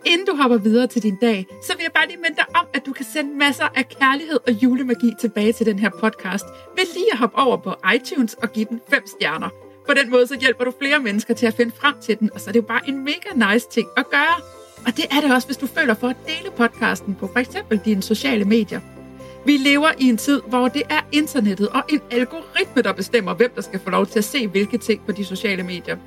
Inden 0.05 0.27
du 0.27 0.35
hopper 0.35 0.57
videre 0.57 0.87
til 0.87 1.03
din 1.03 1.17
dag, 1.21 1.45
så 1.67 1.73
vil 1.75 1.83
jeg 1.83 1.91
bare 1.95 2.07
lige 2.07 2.17
minde 2.17 2.35
dig 2.35 2.45
om, 2.55 2.65
at 2.73 2.85
du 2.85 2.93
kan 2.93 3.05
sende 3.05 3.37
masser 3.37 3.67
af 3.75 3.89
kærlighed 3.89 4.39
og 4.47 4.63
julemagi 4.63 5.13
tilbage 5.19 5.53
til 5.53 5.65
den 5.65 5.79
her 5.79 5.89
podcast 5.89 6.45
ved 6.77 6.93
lige 6.93 7.11
at 7.11 7.17
hoppe 7.17 7.37
over 7.37 7.57
på 7.57 7.75
iTunes 7.95 8.33
og 8.33 8.53
give 8.53 8.65
den 8.65 8.79
5 8.89 9.03
stjerner. 9.07 9.49
På 9.87 9.93
den 9.93 10.09
måde 10.09 10.27
så 10.27 10.37
hjælper 10.39 10.63
du 10.63 10.73
flere 10.81 10.99
mennesker 10.99 11.33
til 11.33 11.45
at 11.45 11.53
finde 11.53 11.71
frem 11.71 11.95
til 12.01 12.19
den, 12.19 12.33
og 12.33 12.41
så 12.41 12.49
er 12.49 12.51
det 12.51 12.61
jo 12.61 12.65
bare 12.67 12.89
en 12.89 13.03
mega 13.03 13.53
nice 13.53 13.67
ting 13.69 13.87
at 13.97 14.09
gøre. 14.09 14.37
Og 14.85 14.97
det 14.97 15.05
er 15.11 15.21
det 15.21 15.33
også, 15.35 15.47
hvis 15.47 15.57
du 15.57 15.67
føler 15.67 15.93
for 15.93 16.07
at 16.07 16.17
dele 16.27 16.51
podcasten 16.57 17.15
på 17.15 17.27
f.eks. 17.35 17.55
dine 17.85 18.03
sociale 18.03 18.45
medier. 18.45 18.98
Vi 19.45 19.57
lever 19.57 19.89
i 19.97 20.09
en 20.09 20.17
tid, 20.17 20.41
hvor 20.47 20.67
det 20.67 20.83
er 20.89 20.99
internettet 21.11 21.69
og 21.69 21.83
en 21.89 22.01
algoritme, 22.11 22.81
der 22.81 22.93
bestemmer, 22.93 23.33
hvem 23.33 23.51
der 23.55 23.61
skal 23.61 23.79
få 23.79 23.89
lov 23.89 24.05
til 24.05 24.19
at 24.19 24.25
se 24.25 24.47
hvilke 24.47 24.77
ting 24.77 25.05
på 25.05 25.11
de 25.11 25.25
sociale 25.25 25.63
medier. 25.63 25.97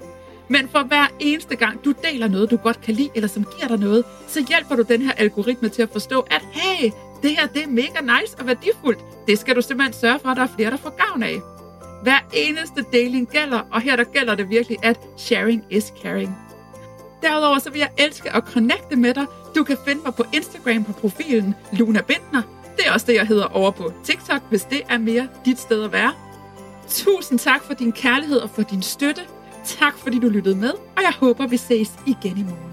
Men 0.49 0.69
for 0.69 0.83
hver 0.83 1.07
eneste 1.21 1.57
gang, 1.57 1.85
du 1.85 1.95
deler 2.05 2.29
noget, 2.29 2.51
du 2.51 2.57
godt 2.57 2.81
kan 2.81 2.95
lide, 2.95 3.11
eller 3.15 3.29
som 3.29 3.45
giver 3.57 3.69
dig 3.69 3.79
noget, 3.79 4.05
så 4.29 4.45
hjælper 4.49 4.77
du 4.77 4.83
den 4.83 5.03
her 5.03 5.13
algoritme 5.13 5.69
til 5.69 5.83
at 5.83 5.89
forstå, 5.93 6.21
at 6.21 6.43
hey, 6.53 6.91
det 7.23 7.31
her 7.31 7.47
det 7.47 7.63
er 7.63 7.69
mega 7.69 8.01
nice 8.01 8.37
og 8.39 8.47
værdifuldt. 8.47 8.99
Det 9.27 9.39
skal 9.39 9.57
du 9.57 9.63
simpelthen 9.63 9.93
sørge 9.93 10.19
for, 10.19 10.29
at 10.29 10.37
der 10.37 10.43
er 10.43 10.49
flere, 10.57 10.71
der 10.71 10.77
får 10.77 10.97
gavn 11.07 11.23
af. 11.23 11.41
Hver 12.03 12.29
eneste 12.33 12.85
deling 12.93 13.29
gælder, 13.29 13.61
og 13.73 13.81
her 13.81 13.97
der 13.97 14.05
gælder 14.05 14.35
det 14.35 14.51
virkelig, 14.51 14.79
at 14.83 15.01
sharing 15.17 15.65
is 15.71 15.93
caring. 16.03 16.37
Derudover 17.23 17.59
så 17.59 17.71
vil 17.71 17.79
jeg 17.79 17.91
elske 17.99 18.37
at 18.37 18.43
connecte 18.47 18.97
med 18.97 19.15
dig. 19.15 19.27
Du 19.57 19.65
kan 19.65 19.77
finde 19.87 20.03
mig 20.05 20.15
på 20.15 20.25
Instagram 20.33 20.85
på 20.85 20.93
profilen 20.93 21.55
Luna 21.73 22.01
Bindner, 22.01 22.43
det 22.77 22.87
er 22.87 22.93
også 22.93 23.07
det, 23.07 23.15
jeg 23.15 23.27
hedder 23.27 23.45
over 23.45 23.71
på 23.71 23.93
TikTok, 24.05 24.43
hvis 24.49 24.65
det 24.65 24.83
er 24.89 24.99
mere 24.99 25.29
dit 25.45 25.59
sted 25.61 25.85
at 25.85 25.93
være. 25.93 26.13
Tusind 26.89 27.39
tak 27.39 27.63
for 27.63 27.75
din 27.75 27.93
kærlighed 27.93 28.39
og 28.39 28.51
for 28.51 28.63
din 28.63 28.83
støtte. 28.83 29.23
Tak 29.65 29.99
fordi 29.99 30.19
du 30.19 30.29
lyttede 30.29 30.57
med, 30.57 30.71
og 30.71 31.03
jeg 31.03 31.13
håber, 31.19 31.47
vi 31.47 31.57
ses 31.57 31.91
igen 32.07 32.39
i 32.39 32.43
morgen. 32.43 32.72